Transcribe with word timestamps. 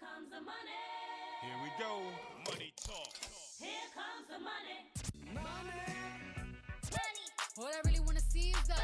comes 0.00 0.30
the 0.30 0.40
money. 0.40 0.78
Here 1.42 1.58
we 1.62 1.70
go. 1.78 2.02
Money 2.50 2.72
talk. 2.86 3.12
Here 3.58 3.70
comes 3.94 4.28
the 4.28 4.38
money. 4.38 4.78
Money. 5.34 5.42
Money. 6.90 7.26
All 7.58 7.66
I 7.66 7.80
really 7.84 8.00
wanna 8.00 8.20
see 8.20 8.50
is 8.50 8.68
the 8.68 8.74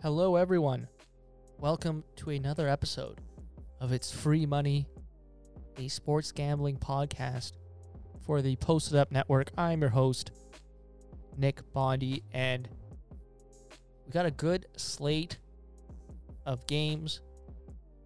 Hello, 0.00 0.36
everyone. 0.36 0.88
Welcome 1.60 2.04
to 2.18 2.30
another 2.30 2.68
episode 2.68 3.18
of 3.80 3.90
It's 3.90 4.12
Free 4.12 4.46
Money, 4.46 4.86
a 5.76 5.88
sports 5.88 6.30
gambling 6.30 6.76
podcast 6.76 7.54
for 8.24 8.40
the 8.42 8.54
Posted 8.54 8.94
Up 8.94 9.10
Network. 9.10 9.50
I'm 9.58 9.80
your 9.80 9.90
host, 9.90 10.30
Nick 11.36 11.60
Bondi, 11.72 12.22
and 12.32 12.68
we 14.06 14.12
got 14.12 14.24
a 14.24 14.30
good 14.30 14.66
slate 14.76 15.38
of 16.46 16.64
games 16.68 17.22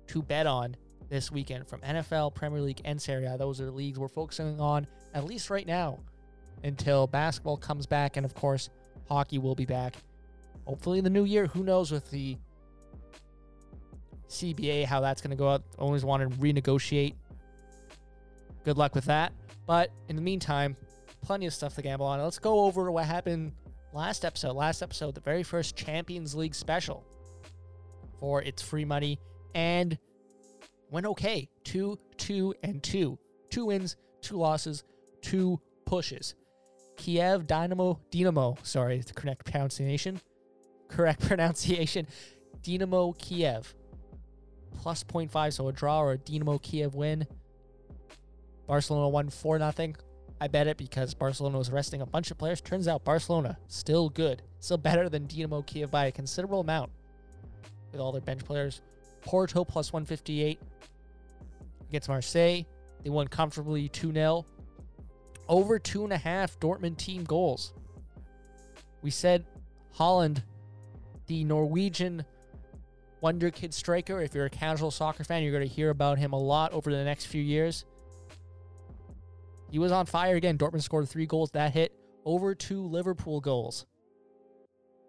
to 0.06 0.22
bet 0.22 0.46
on 0.46 0.74
this 1.10 1.30
weekend 1.30 1.68
from 1.68 1.82
NFL, 1.82 2.34
Premier 2.34 2.62
League, 2.62 2.80
and 2.86 3.00
Serie 3.00 3.26
A. 3.26 3.36
Those 3.36 3.60
are 3.60 3.66
the 3.66 3.70
leagues 3.70 3.98
we're 3.98 4.08
focusing 4.08 4.58
on, 4.62 4.86
at 5.12 5.24
least 5.24 5.50
right 5.50 5.66
now, 5.66 5.98
until 6.64 7.06
basketball 7.06 7.58
comes 7.58 7.84
back, 7.84 8.16
and 8.16 8.24
of 8.24 8.34
course, 8.34 8.70
hockey 9.10 9.36
will 9.36 9.54
be 9.54 9.66
back 9.66 9.96
hopefully 10.64 10.96
in 10.96 11.04
the 11.04 11.10
new 11.10 11.24
year. 11.24 11.48
Who 11.48 11.62
knows 11.62 11.92
with 11.92 12.10
the 12.10 12.38
CBA 14.32 14.84
how 14.84 15.00
that's 15.00 15.20
going 15.20 15.30
to 15.30 15.36
go 15.36 15.48
out. 15.48 15.62
Owners 15.78 16.04
want 16.04 16.28
to 16.28 16.36
renegotiate. 16.38 17.14
Good 18.64 18.78
luck 18.78 18.94
with 18.94 19.04
that. 19.04 19.32
But 19.66 19.90
in 20.08 20.16
the 20.16 20.22
meantime, 20.22 20.76
plenty 21.20 21.46
of 21.46 21.54
stuff 21.54 21.74
to 21.76 21.82
gamble 21.82 22.06
on. 22.06 22.20
Let's 22.20 22.38
go 22.38 22.60
over 22.60 22.90
what 22.90 23.04
happened 23.04 23.52
last 23.92 24.24
episode. 24.24 24.54
Last 24.54 24.82
episode, 24.82 25.14
the 25.14 25.20
very 25.20 25.42
first 25.42 25.76
Champions 25.76 26.34
League 26.34 26.54
special 26.54 27.04
for 28.18 28.42
its 28.42 28.62
free 28.62 28.84
money 28.84 29.18
and 29.54 29.98
went 30.90 31.06
okay. 31.06 31.48
Two, 31.64 31.98
two, 32.16 32.54
and 32.62 32.82
two. 32.82 33.18
Two 33.50 33.66
wins, 33.66 33.96
two 34.22 34.36
losses, 34.36 34.84
two 35.20 35.60
pushes. 35.84 36.34
Kiev 36.96 37.46
Dynamo 37.46 37.98
Dynamo, 38.10 38.56
sorry, 38.62 39.00
the 39.00 39.12
correct 39.12 39.44
pronunciation. 39.44 40.20
Correct 40.88 41.20
pronunciation. 41.26 42.06
Dynamo 42.62 43.12
Kiev. 43.12 43.74
Plus 44.80 45.04
0.5, 45.04 45.52
so 45.52 45.68
a 45.68 45.72
draw 45.72 46.00
or 46.00 46.12
a 46.12 46.18
Dynamo 46.18 46.58
Kiev 46.58 46.94
win. 46.94 47.26
Barcelona 48.66 49.08
won 49.08 49.28
4 49.28 49.58
0. 49.58 49.92
I 50.40 50.48
bet 50.48 50.66
it 50.66 50.76
because 50.76 51.14
Barcelona 51.14 51.58
was 51.58 51.70
resting 51.70 52.00
a 52.00 52.06
bunch 52.06 52.30
of 52.30 52.38
players. 52.38 52.60
Turns 52.60 52.88
out 52.88 53.04
Barcelona 53.04 53.56
still 53.68 54.08
good. 54.08 54.42
Still 54.58 54.78
better 54.78 55.08
than 55.08 55.26
Dynamo 55.26 55.62
Kiev 55.62 55.90
by 55.90 56.06
a 56.06 56.12
considerable 56.12 56.60
amount 56.60 56.90
with 57.92 58.00
all 58.00 58.10
their 58.12 58.20
bench 58.20 58.44
players. 58.44 58.80
Porto 59.20 59.64
plus 59.64 59.92
158 59.92 60.60
against 61.88 62.08
Marseille. 62.08 62.64
They 63.04 63.10
won 63.10 63.28
comfortably 63.28 63.88
2 63.88 64.12
0. 64.12 64.44
Over 65.48 65.78
two 65.78 66.04
and 66.04 66.12
a 66.12 66.18
half 66.18 66.58
Dortmund 66.60 66.96
team 66.96 67.24
goals. 67.24 67.74
We 69.02 69.10
said 69.10 69.44
Haaland, 69.96 70.42
the 71.26 71.44
Norwegian 71.44 72.24
wonder 73.22 73.50
kid 73.50 73.72
striker. 73.72 74.20
If 74.20 74.34
you're 74.34 74.46
a 74.46 74.50
casual 74.50 74.90
soccer 74.90 75.24
fan, 75.24 75.42
you're 75.42 75.52
going 75.52 75.66
to 75.66 75.74
hear 75.74 75.90
about 75.90 76.18
him 76.18 76.32
a 76.32 76.38
lot 76.38 76.72
over 76.72 76.90
the 76.90 77.04
next 77.04 77.26
few 77.26 77.40
years. 77.40 77.86
He 79.70 79.78
was 79.78 79.92
on 79.92 80.04
fire 80.04 80.36
again. 80.36 80.58
Dortmund 80.58 80.82
scored 80.82 81.08
three 81.08 81.24
goals. 81.24 81.52
That 81.52 81.72
hit 81.72 81.94
over 82.26 82.54
two 82.54 82.82
Liverpool 82.82 83.40
goals. 83.40 83.86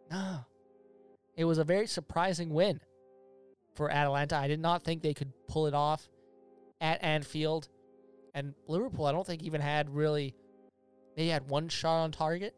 No. 0.10 0.46
It 1.36 1.46
was 1.46 1.58
a 1.58 1.64
very 1.64 1.88
surprising 1.88 2.52
win 2.52 2.80
for 3.76 3.92
Atalanta. 3.92 4.38
I 4.38 4.48
did 4.48 4.60
not 4.60 4.84
think 4.84 5.02
they 5.02 5.16
could 5.16 5.34
pull 5.50 5.66
it 5.66 5.74
off 5.74 6.08
at 6.80 7.04
Anfield. 7.04 7.68
And 8.36 8.54
Liverpool, 8.68 9.06
I 9.06 9.12
don't 9.12 9.26
think 9.26 9.42
even 9.44 9.60
had 9.60 9.90
really 9.90 10.36
they 11.18 11.28
had 11.28 11.50
one 11.50 11.68
shot 11.68 12.04
on 12.04 12.12
target. 12.12 12.56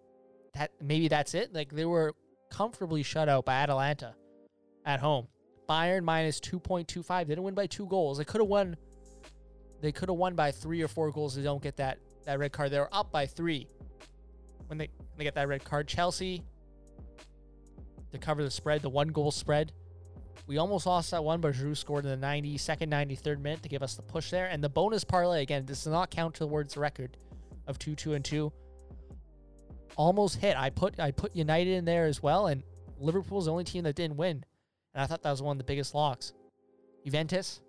That 0.54 0.72
maybe 0.82 1.08
that's 1.08 1.34
it. 1.34 1.54
Like 1.54 1.72
they 1.72 1.86
were 1.86 2.14
comfortably 2.52 3.04
shut 3.04 3.30
out 3.30 3.46
by 3.46 3.56
Atalanta 3.56 4.16
at 4.86 5.00
home. 5.00 5.28
Bayern 5.68 6.04
minus 6.04 6.40
2.25. 6.40 7.08
They 7.08 7.26
didn't 7.26 7.44
win 7.44 7.54
by 7.54 7.68
two 7.68 7.86
goals. 7.88 8.18
They 8.18 8.26
could 8.26 8.42
have 8.42 8.48
won. 8.48 8.78
They 9.82 9.92
could 9.92 10.10
have 10.10 10.18
won 10.18 10.36
by 10.36 10.52
three 10.52 10.82
or 10.82 10.88
four 10.88 11.12
goals. 11.12 11.36
They 11.36 11.44
don't 11.44 11.62
get 11.62 11.78
that 11.78 12.00
that 12.26 12.40
red 12.40 12.52
card. 12.52 12.72
They 12.72 12.80
were 12.80 12.90
up 12.92 13.12
by 13.12 13.26
three 13.26 13.68
when 14.68 14.78
they 14.78 14.90
when 14.98 15.18
they 15.18 15.24
get 15.24 15.36
that 15.36 15.48
red 15.48 15.64
card. 15.64 15.88
Chelsea 15.88 16.44
to 18.12 18.18
cover 18.18 18.44
the 18.44 18.52
spread, 18.52 18.82
the 18.82 18.90
one 18.90 19.10
goal 19.10 19.32
spread. 19.32 19.72
We 20.48 20.58
almost 20.58 20.86
lost 20.86 21.12
that 21.12 21.24
one, 21.24 21.42
but 21.42 21.56
Giroud 21.56 21.78
scored 21.78 22.06
in 22.06 22.20
the 22.20 22.26
92nd, 22.26 22.88
93rd 22.88 23.40
minute 23.40 23.64
to 23.64 23.70
give 23.70 23.82
us 23.82 23.96
the 23.96 24.04
push 24.04 24.30
there. 24.30 24.48
And 24.48 24.64
the 24.64 24.70
bonus 24.70 25.04
parlay 25.04 25.42
again. 25.42 25.66
This 25.66 25.84
does 25.86 25.92
not 25.92 26.12
count 26.12 26.36
towards 26.36 26.76
the 26.76 26.80
record 26.80 27.18
of 27.68 27.80
two, 27.80 27.96
two, 27.96 28.14
and 28.14 28.24
two. 28.24 28.54
Almost 29.96 30.38
hit. 30.38 30.56
I 30.58 30.70
put 30.70 31.00
I 31.00 31.12
put 31.12 31.36
United 31.36 31.74
in 31.74 31.86
there 31.86 32.06
as 32.06 32.22
well, 32.22 32.48
and 32.48 32.64
Liverpool's 33.00 33.46
the 33.46 33.52
only 33.52 33.64
team 33.64 33.84
that 33.84 33.96
didn't 33.96 34.18
win. 34.18 34.44
And 34.96 35.04
I 35.04 35.08
thought 35.08 35.22
that 35.24 35.32
was 35.32 35.42
one 35.42 35.56
of 35.56 35.58
the 35.58 35.66
biggest 35.66 35.94
locks. 35.94 36.34
Juventus, 37.04 37.62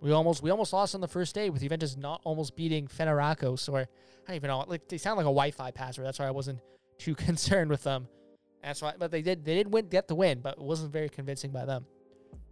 we 0.00 0.12
almost 0.12 0.42
we 0.42 0.50
almost 0.50 0.72
lost 0.72 0.94
on 0.94 1.00
the 1.00 1.08
first 1.08 1.34
day 1.34 1.50
with 1.50 1.60
Juventus 1.60 1.96
not 1.96 2.22
almost 2.24 2.56
beating 2.56 2.88
Fenerbahce. 2.88 3.70
Or 3.70 3.80
I 3.80 3.86
don't 4.26 4.36
even 4.36 4.48
know. 4.48 4.64
Like 4.66 4.88
they 4.88 4.96
sound 4.96 5.18
like 5.18 5.24
a 5.24 5.28
Wi-Fi 5.28 5.70
password. 5.72 6.06
That's 6.06 6.18
why 6.18 6.26
I 6.26 6.30
wasn't 6.30 6.60
too 6.98 7.14
concerned 7.14 7.70
with 7.70 7.82
them. 7.84 8.08
That's 8.62 8.80
why. 8.80 8.94
But 8.98 9.10
they 9.10 9.22
did 9.22 9.44
they 9.44 9.54
did 9.54 9.72
win 9.72 9.88
get 9.88 10.08
the 10.08 10.14
win, 10.14 10.40
but 10.40 10.54
it 10.54 10.62
wasn't 10.62 10.90
very 10.92 11.10
convincing 11.10 11.50
by 11.52 11.66
them. 11.66 11.84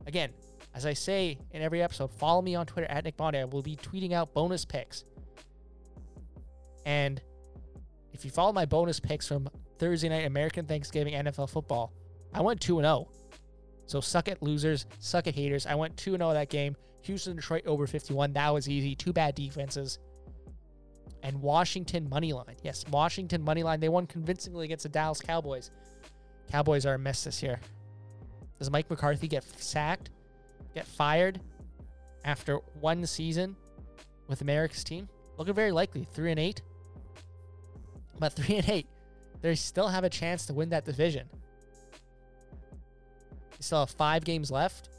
Again, 0.06 0.30
as 0.74 0.84
I 0.84 0.92
say 0.92 1.38
in 1.50 1.62
every 1.62 1.82
episode, 1.82 2.12
follow 2.12 2.42
me 2.42 2.54
on 2.54 2.66
Twitter 2.66 2.88
at 2.90 3.02
Nick 3.02 3.16
Bondi. 3.16 3.38
I 3.38 3.44
will 3.44 3.62
be 3.62 3.76
tweeting 3.76 4.12
out 4.12 4.34
bonus 4.34 4.64
picks. 4.64 5.04
And 6.84 7.20
if 8.12 8.24
you 8.24 8.30
follow 8.30 8.52
my 8.52 8.66
bonus 8.66 9.00
picks 9.00 9.26
from 9.26 9.48
Thursday 9.78 10.08
night 10.08 10.26
American 10.26 10.66
Thanksgiving 10.66 11.14
NFL 11.14 11.50
football, 11.50 11.92
I 12.32 12.42
went 12.42 12.60
2 12.60 12.80
0. 12.80 13.08
So 13.86 14.00
suck 14.00 14.28
it, 14.28 14.42
losers. 14.42 14.86
Suck 14.98 15.26
it, 15.26 15.34
haters. 15.34 15.66
I 15.66 15.74
went 15.74 15.97
2 15.97 16.12
0 16.12 16.32
that 16.32 16.50
game. 16.50 16.76
Houston, 17.02 17.36
Detroit 17.36 17.66
over 17.66 17.86
51. 17.86 18.32
That 18.32 18.52
was 18.52 18.69
easy. 18.69 18.94
Two 18.94 19.12
bad 19.12 19.34
defenses. 19.34 19.98
And 21.22 21.41
Washington 21.41 22.08
money 22.08 22.32
line. 22.32 22.56
Yes, 22.62 22.84
Washington 22.91 23.42
money 23.42 23.62
line. 23.62 23.80
They 23.80 23.88
won 23.88 24.06
convincingly 24.06 24.64
against 24.64 24.82
the 24.82 24.88
Dallas 24.88 25.20
Cowboys. 25.20 25.70
Cowboys 26.50 26.84
are 26.84 26.94
a 26.94 26.98
mess 26.98 27.25
this 27.25 27.42
year. 27.42 27.60
Does 28.58 28.70
Mike 28.70 28.91
McCarthy 28.91 29.28
get 29.28 29.44
sacked? 29.44 30.10
Get 30.75 30.86
fired 30.86 31.41
after 32.25 32.56
one 32.80 33.06
season 33.06 33.56
with 34.28 34.41
America's 34.41 34.84
team? 34.84 35.08
Looking 35.36 35.54
very 35.54 35.72
likely. 35.72 36.06
Three 36.12 36.30
and 36.30 36.41
eight. 36.41 36.62
But 38.19 38.32
three 38.32 38.56
and 38.56 38.69
eight, 38.69 38.86
they 39.42 39.54
still 39.54 39.88
have 39.88 40.04
a 40.04 40.10
chance 40.10 40.46
to 40.46 40.54
win 40.54 40.70
that 40.70 40.84
division. 40.84 41.28
They 43.59 43.62
still 43.62 43.81
have 43.81 43.91
five 43.91 44.25
games 44.25 44.50
left. 44.50 44.91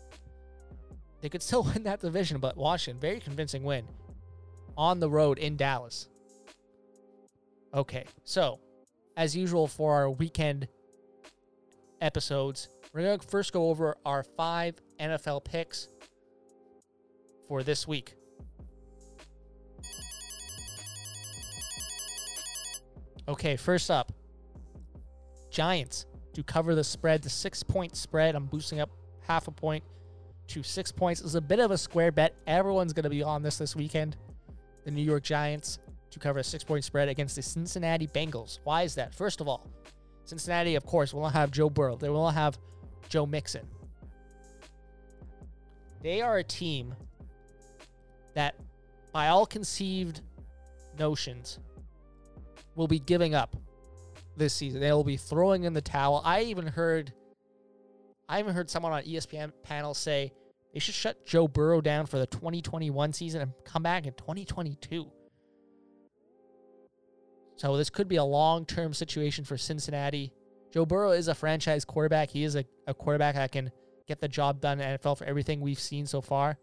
They 1.22 1.30
could 1.30 1.44
still 1.44 1.64
win 1.74 1.84
that 1.84 2.02
division, 2.02 2.40
but 2.40 2.58
Washington, 2.58 3.00
very 3.00 3.20
convincing 3.20 3.64
win 3.64 3.86
on 4.78 5.00
the 5.00 5.10
road 5.10 5.38
in 5.40 5.58
Dallas. 5.58 6.08
Okay, 7.74 8.06
so 8.24 8.60
as 9.16 9.36
usual 9.36 9.68
for 9.68 9.94
our 9.94 10.10
weekend 10.10 10.68
episodes, 12.02 12.70
we're 12.94 13.02
going 13.02 13.20
to 13.20 13.28
first 13.28 13.52
go 13.54 13.70
over 13.70 13.96
our 14.06 14.24
five 14.24 14.76
NFL 15.00 15.44
picks 15.44 15.90
for 17.48 17.64
this 17.64 17.88
week. 17.88 18.16
Okay, 23.28 23.58
first 23.58 23.92
up, 23.92 24.14
Giants 25.52 26.06
to 26.38 26.44
cover 26.44 26.76
the 26.76 26.84
spread, 26.84 27.24
the 27.24 27.30
six 27.32 27.64
point 27.64 27.96
spread. 27.96 28.36
I'm 28.36 28.46
boosting 28.46 28.80
up 28.80 28.92
half 29.22 29.48
a 29.48 29.52
point 29.52 29.84
to 30.50 30.62
six 30.62 30.92
points. 30.92 31.20
It's 31.20 31.34
a 31.34 31.42
bit 31.42 31.58
of 31.58 31.72
a 31.72 31.78
square 31.80 32.12
bet. 32.12 32.36
Everyone's 32.46 32.94
going 32.94 33.06
to 33.06 33.10
be 33.10 33.24
on 33.24 33.42
this 33.42 33.58
this 33.58 33.76
weekend. 33.76 34.18
The 34.86 34.92
New 34.92 35.02
York 35.02 35.24
Giants 35.24 35.80
to 36.12 36.20
cover 36.20 36.38
a 36.38 36.44
six 36.44 36.64
point 36.64 36.84
spread 36.84 37.10
against 37.10 37.36
the 37.38 37.42
Cincinnati 37.42 38.06
Bengals. 38.06 38.60
Why 38.66 38.84
is 38.84 38.94
that? 38.94 39.16
First 39.16 39.42
of 39.42 39.48
all, 39.48 39.68
Cincinnati, 40.26 40.76
of 40.76 40.86
course, 40.86 41.12
will 41.12 41.24
not 41.24 41.34
have 41.34 41.50
Joe 41.50 41.72
Burrow. 41.72 41.96
They 41.96 42.10
will 42.10 42.26
not 42.26 42.36
have 42.36 42.60
Joe 43.10 43.26
Mixon. 43.26 43.66
They 46.04 46.22
are 46.22 46.38
a 46.38 46.44
team 46.44 46.94
that, 48.36 48.54
by 49.12 49.30
all 49.30 49.48
conceived 49.48 50.22
notions, 51.00 51.58
will 52.76 52.88
be 52.88 53.00
giving 53.00 53.34
up 53.34 53.56
this 54.38 54.54
season. 54.54 54.82
They 54.82 54.92
will 54.92 55.04
be 55.04 55.18
throwing 55.18 55.64
in 55.64 55.74
the 55.74 55.82
towel. 55.82 56.22
I 56.24 56.44
even 56.44 56.68
heard 56.68 57.14
I 58.30 58.40
even 58.40 58.54
heard 58.54 58.70
someone 58.70 58.92
on 58.92 59.04
ESPN 59.04 59.52
panel 59.64 59.94
say 59.94 60.34
they 60.74 60.80
should 60.80 60.96
shut 60.96 61.26
Joe 61.26 61.48
Burrow 61.48 61.82
down 61.82 62.06
for 62.06 62.20
the 62.20 62.28
2021 62.28 63.14
season 63.14 63.42
and 63.42 63.54
come 63.64 63.84
back 63.84 64.06
in 64.06 64.14
2022. 64.14 65.12
So 67.56 67.78
this 67.78 67.90
could 67.90 68.08
be 68.08 68.18
a 68.18 68.24
long-term 68.24 68.94
situation 68.94 69.44
for 69.46 69.58
Cincinnati. 69.58 70.32
Joe 70.72 70.86
Burrow 70.86 71.12
is 71.12 71.28
a 71.28 71.34
franchise 71.34 71.86
quarterback. 71.86 72.30
He 72.30 72.44
is 72.44 72.56
a, 72.56 72.66
a 72.86 72.94
quarterback 72.94 73.36
that 73.36 73.52
can 73.52 73.72
get 74.08 74.20
the 74.20 74.28
job 74.28 74.62
done 74.62 74.80
in 74.80 75.00
NFL 75.00 75.18
for 75.18 75.26
everything 75.26 75.62
we've 75.62 75.80
seen 75.80 76.06
so 76.06 76.22
far. 76.22 76.58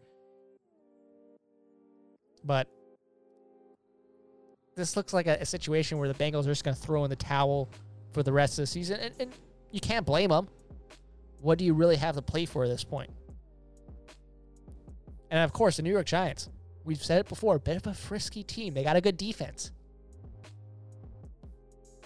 But 2.45 2.69
this 4.77 4.97
looks 4.97 5.13
like 5.13 5.27
a, 5.27 5.39
a 5.41 5.47
situation 5.47 5.99
where 5.99 6.09
the 6.09 6.15
Bengals 6.15 6.45
are 6.45 6.51
just 6.51 6.65
going 6.65 6.77
to 6.77 6.83
throw 6.83 7.05
in 7.05 7.11
the 7.11 7.17
towel 7.17 7.71
for 8.13 8.23
the 8.23 8.33
rest 8.33 8.59
of 8.59 8.63
the 8.63 8.67
season, 8.67 9.01
and, 9.01 9.15
and 9.19 9.33
you 9.71 9.81
can't 9.81 10.07
blame 10.07 10.31
them. 10.31 10.49
What 11.41 11.59
do 11.59 11.65
you 11.65 11.75
really 11.75 11.97
have 11.97 12.15
to 12.15 12.23
play 12.23 12.47
for 12.47 12.65
at 12.65 12.69
this 12.69 12.85
point? 12.85 13.11
And 15.31 15.41
of 15.41 15.53
course, 15.53 15.77
the 15.77 15.83
New 15.83 15.93
York 15.93 16.07
Giants. 16.07 16.49
We've 16.85 17.03
said 17.03 17.21
it 17.21 17.29
before, 17.29 17.57
a 17.57 17.61
bit 17.61 17.77
of 17.77 17.87
a 17.87 17.95
frisky 17.95 18.43
team. 18.43 18.75
They 18.75 18.85
got 18.85 18.97
a 18.97 19.01
good 19.01 19.17
defense. 19.17 19.73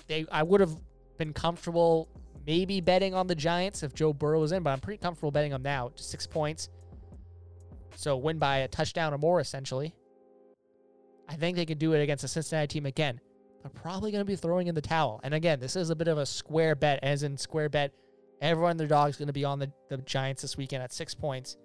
They, 0.07 0.25
I 0.33 0.43
would 0.43 0.61
have 0.61 0.77
been 1.19 1.33
comfortable 1.33 2.09
maybe 2.47 2.81
betting 2.81 3.15
on 3.15 3.27
the 3.27 3.35
Giants 3.35 3.83
if 3.83 3.93
Joe 3.93 4.13
Burrow 4.13 4.41
was 4.41 4.53
in, 4.53 4.63
but 4.63 4.71
I'm 4.71 4.81
pretty 4.81 4.99
comfortable 4.99 5.31
betting 5.31 5.51
them 5.51 5.63
now. 5.63 5.91
Just 5.95 6.11
six 6.11 6.27
points. 6.27 6.71
So 7.97 8.17
win 8.17 8.39
by 8.39 8.59
a 8.59 8.69
touchdown 8.69 9.13
or 9.13 9.19
more, 9.19 9.41
essentially. 9.41 9.95
I 11.29 11.35
think 11.35 11.57
they 11.57 11.67
could 11.67 11.79
do 11.79 11.93
it 11.93 12.01
against 12.01 12.25
a 12.25 12.29
Cincinnati 12.29 12.67
team 12.67 12.87
again, 12.87 13.21
They're 13.63 13.71
probably 13.71 14.11
going 14.11 14.23
to 14.23 14.31
be 14.31 14.37
throwing 14.37 14.67
in 14.67 14.75
the 14.75 14.81
towel. 14.81 15.21
And 15.23 15.35
again, 15.35 15.61
this 15.61 15.77
is 15.77 15.91
a 15.91 15.97
bit 15.97 16.09
of 16.09 16.19
a 16.19 16.25
square 16.25 16.75
bet, 16.75 17.01
as 17.03 17.23
in 17.23 17.37
square 17.37 17.69
bet. 17.69 17.93
Everyone, 18.41 18.77
their 18.77 18.87
dog 18.87 19.11
is 19.11 19.17
going 19.17 19.27
to 19.27 19.33
be 19.33 19.45
on 19.45 19.59
the, 19.59 19.71
the 19.91 19.99
Giants 19.99 20.43
this 20.43 20.57
weekend 20.57 20.83
at 20.83 20.93
six 20.93 21.15
points. 21.15 21.57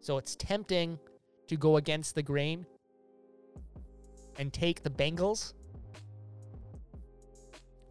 So 0.00 0.16
it's 0.16 0.36
tempting 0.36 0.98
to 1.48 1.56
go 1.56 1.76
against 1.76 2.14
the 2.14 2.22
grain 2.22 2.64
and 4.38 4.52
take 4.52 4.82
the 4.82 4.90
Bengals. 4.90 5.52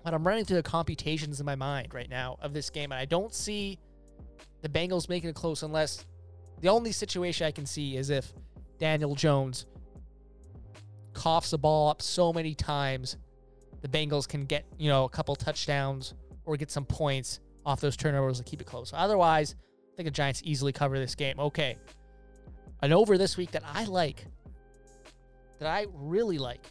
But 0.03 0.13
I'm 0.13 0.25
running 0.25 0.45
through 0.45 0.57
the 0.57 0.63
computations 0.63 1.39
in 1.39 1.45
my 1.45 1.55
mind 1.55 1.93
right 1.93 2.09
now 2.09 2.37
of 2.41 2.53
this 2.53 2.69
game, 2.69 2.91
and 2.91 2.99
I 2.99 3.05
don't 3.05 3.33
see 3.33 3.77
the 4.61 4.69
Bengals 4.69 5.09
making 5.09 5.29
it 5.29 5.35
close 5.35 5.61
unless 5.61 6.05
the 6.61 6.69
only 6.69 6.91
situation 6.91 7.45
I 7.45 7.51
can 7.51 7.65
see 7.65 7.97
is 7.97 8.09
if 8.09 8.33
Daniel 8.79 9.13
Jones 9.13 9.65
coughs 11.19 11.51
the 11.51 11.57
ball 11.57 11.89
up 11.89 12.01
so 12.01 12.31
many 12.31 12.55
times, 12.55 13.17
the 13.81 13.89
Bengals 13.89 14.25
can 14.25 14.45
get, 14.45 14.65
you 14.77 14.89
know, 14.89 15.03
a 15.03 15.09
couple 15.09 15.35
touchdowns 15.35 16.13
or 16.45 16.55
get 16.55 16.71
some 16.71 16.85
points 16.85 17.41
off 17.65 17.81
those 17.81 17.97
turnovers 17.97 18.37
to 18.37 18.43
keep 18.45 18.61
it 18.61 18.63
close. 18.65 18.91
Otherwise, 18.95 19.55
I 19.93 19.97
think 19.97 20.07
the 20.07 20.11
Giants 20.11 20.41
easily 20.45 20.71
cover 20.71 20.97
this 20.97 21.15
game. 21.15 21.37
Okay. 21.37 21.75
An 22.81 22.93
over 22.93 23.17
this 23.17 23.35
week 23.35 23.51
that 23.51 23.63
I 23.73 23.83
like, 23.83 24.25
that 25.59 25.67
I 25.67 25.87
really 25.93 26.37
like. 26.37 26.65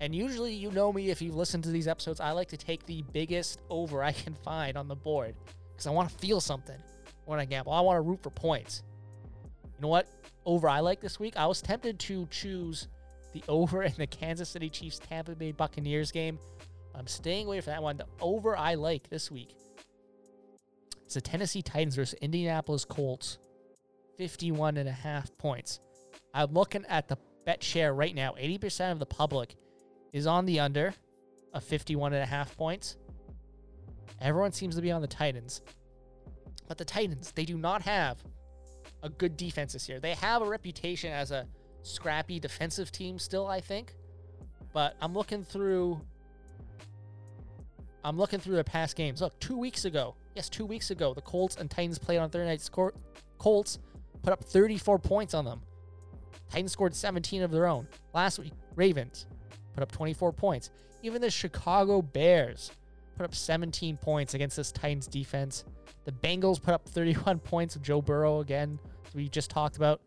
And 0.00 0.14
usually, 0.14 0.54
you 0.54 0.70
know 0.70 0.92
me 0.92 1.10
if 1.10 1.20
you've 1.20 1.34
listened 1.34 1.64
to 1.64 1.70
these 1.70 1.88
episodes, 1.88 2.20
I 2.20 2.30
like 2.30 2.48
to 2.50 2.56
take 2.56 2.86
the 2.86 3.02
biggest 3.12 3.62
over 3.68 4.00
I 4.00 4.12
can 4.12 4.34
find 4.34 4.76
on 4.76 4.86
the 4.86 4.94
board 4.94 5.34
because 5.72 5.88
I 5.88 5.90
want 5.90 6.08
to 6.08 6.16
feel 6.18 6.40
something 6.40 6.78
when 7.24 7.40
I 7.40 7.44
gamble. 7.46 7.72
I 7.72 7.80
want 7.80 7.96
to 7.96 8.02
root 8.02 8.22
for 8.22 8.30
points. 8.30 8.84
You 9.64 9.82
know 9.82 9.88
what? 9.88 10.06
Over 10.44 10.68
I 10.68 10.78
like 10.78 11.00
this 11.00 11.18
week. 11.18 11.36
I 11.36 11.46
was 11.46 11.60
tempted 11.60 11.98
to 11.98 12.28
choose 12.30 12.86
the 13.36 13.52
over 13.52 13.82
in 13.82 13.92
the 13.98 14.06
Kansas 14.06 14.48
City 14.48 14.70
Chiefs 14.70 14.98
Tampa 14.98 15.34
Bay 15.34 15.52
Buccaneers 15.52 16.10
game. 16.10 16.38
I'm 16.94 17.06
staying 17.06 17.46
away 17.46 17.60
from 17.60 17.72
that 17.72 17.82
one. 17.82 17.98
The 17.98 18.06
over 18.20 18.56
I 18.56 18.74
like 18.74 19.10
this 19.10 19.30
week. 19.30 19.54
It's 21.04 21.14
the 21.14 21.20
Tennessee 21.20 21.62
Titans 21.62 21.96
versus 21.96 22.18
Indianapolis 22.20 22.84
Colts. 22.84 23.38
51 24.16 24.78
and 24.78 24.88
a 24.88 24.92
half 24.92 25.36
points. 25.36 25.80
I'm 26.32 26.54
looking 26.54 26.86
at 26.88 27.08
the 27.08 27.18
bet 27.44 27.62
share 27.62 27.92
right 27.92 28.14
now. 28.14 28.32
80% 28.40 28.92
of 28.92 28.98
the 28.98 29.06
public 29.06 29.54
is 30.14 30.26
on 30.26 30.46
the 30.46 30.60
under 30.60 30.94
of 31.52 31.62
51 31.62 32.14
and 32.14 32.22
a 32.22 32.26
half 32.26 32.56
points. 32.56 32.96
Everyone 34.22 34.52
seems 34.52 34.74
to 34.76 34.82
be 34.82 34.90
on 34.90 35.02
the 35.02 35.06
Titans. 35.06 35.60
But 36.66 36.78
the 36.78 36.86
Titans, 36.86 37.32
they 37.32 37.44
do 37.44 37.58
not 37.58 37.82
have 37.82 38.16
a 39.02 39.10
good 39.10 39.36
defense 39.36 39.74
this 39.74 39.90
year. 39.90 40.00
They 40.00 40.14
have 40.14 40.40
a 40.40 40.46
reputation 40.46 41.12
as 41.12 41.30
a 41.30 41.46
scrappy 41.86 42.40
defensive 42.40 42.90
team 42.90 43.18
still, 43.18 43.46
I 43.46 43.60
think. 43.60 43.94
But 44.72 44.96
I'm 45.00 45.14
looking 45.14 45.44
through 45.44 46.00
I'm 48.04 48.16
looking 48.16 48.38
through 48.38 48.54
their 48.54 48.64
past 48.64 48.94
games. 48.94 49.20
Look, 49.20 49.38
2 49.40 49.58
weeks 49.58 49.84
ago. 49.84 50.14
Yes, 50.36 50.48
2 50.48 50.64
weeks 50.64 50.90
ago, 50.90 51.12
the 51.12 51.22
Colts 51.22 51.56
and 51.56 51.68
Titans 51.68 51.98
played 51.98 52.18
on 52.18 52.30
Thursday 52.30 52.46
night. 52.46 52.60
Score 52.60 52.94
Colts 53.38 53.78
put 54.22 54.32
up 54.32 54.44
34 54.44 54.98
points 54.98 55.34
on 55.34 55.44
them. 55.44 55.60
Titans 56.50 56.72
scored 56.72 56.94
17 56.94 57.42
of 57.42 57.50
their 57.50 57.66
own. 57.66 57.88
Last 58.14 58.38
week, 58.38 58.52
Ravens 58.76 59.26
put 59.74 59.82
up 59.82 59.90
24 59.90 60.32
points. 60.32 60.70
Even 61.02 61.20
the 61.20 61.30
Chicago 61.30 62.00
Bears 62.00 62.70
put 63.16 63.24
up 63.24 63.34
17 63.34 63.96
points 63.96 64.34
against 64.34 64.56
this 64.56 64.70
Titans 64.70 65.06
defense. 65.06 65.64
The 66.04 66.12
Bengals 66.12 66.62
put 66.62 66.74
up 66.74 66.88
31 66.88 67.40
points 67.40 67.74
with 67.74 67.82
Joe 67.82 68.00
Burrow 68.00 68.40
again, 68.40 68.78
we 69.14 69.28
just 69.28 69.50
talked 69.50 69.76
about. 69.76 70.00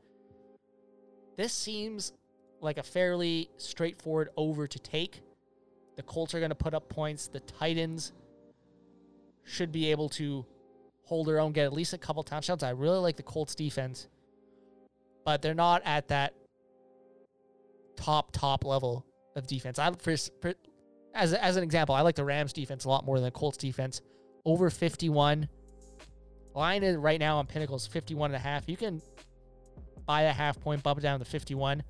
This 1.40 1.54
seems 1.54 2.12
like 2.60 2.78
a 2.78 2.84
fairly 2.84 3.50
straightforward 3.56 4.28
over 4.36 4.68
to 4.68 4.78
take. 4.78 5.22
The 5.96 6.04
Colts 6.04 6.36
are 6.36 6.40
going 6.40 6.50
to 6.50 6.56
put 6.56 6.74
up 6.74 6.90
points. 6.90 7.30
The 7.30 7.40
Titans 7.40 8.12
should 9.46 9.72
be 9.72 9.90
able 9.90 10.10
to 10.10 10.46
hold 11.06 11.28
their 11.28 11.40
own, 11.40 11.54
get 11.54 11.64
at 11.64 11.72
least 11.72 11.94
a 11.94 11.98
couple 11.98 12.24
touchdowns. 12.24 12.62
I 12.62 12.72
really 12.72 12.98
like 12.98 13.16
the 13.16 13.24
Colts 13.24 13.56
defense, 13.56 14.10
but 15.24 15.42
they're 15.42 15.54
not 15.54 15.82
at 15.86 16.10
that 16.10 16.34
top 17.96 18.34
top 18.34 18.66
level 18.66 19.06
of 19.38 19.48
defense. 19.48 19.80
I 19.80 19.94
for, 19.94 20.18
for 20.42 20.54
as 21.16 21.34
as 21.34 21.56
an 21.56 21.64
example, 21.64 21.96
I 21.96 22.02
like 22.02 22.16
the 22.16 22.26
Rams 22.26 22.52
defense 22.52 22.84
a 22.84 22.90
lot 22.90 23.06
more 23.06 23.16
than 23.16 23.24
the 23.24 23.32
Colts 23.32 23.56
defense. 23.58 24.02
Over 24.44 24.70
51. 24.70 25.48
Line 26.54 26.84
is 26.84 26.98
right 26.98 27.22
now 27.22 27.38
on 27.38 27.48
Pinnacles 27.48 27.88
51 27.88 28.32
and 28.32 28.36
a 28.36 28.40
half. 28.40 28.68
You 28.68 28.76
can 28.76 29.02
buy 30.10 30.24
a 30.24 30.34
half 30.34 30.60
point, 30.60 30.82
bump 30.82 30.98
it 30.98 31.04
down 31.04 31.20
to 31.20 31.26
51. 31.26 31.84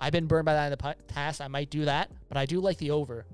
I've 0.00 0.12
been 0.12 0.26
burned 0.26 0.46
by 0.46 0.54
that 0.54 0.72
in 0.72 0.76
the 0.76 0.96
past. 1.06 1.40
I 1.40 1.46
might 1.46 1.70
do 1.70 1.84
that, 1.84 2.10
but 2.28 2.36
I 2.36 2.44
do 2.44 2.58
like 2.58 2.76
the 2.78 2.90
over 2.90 3.24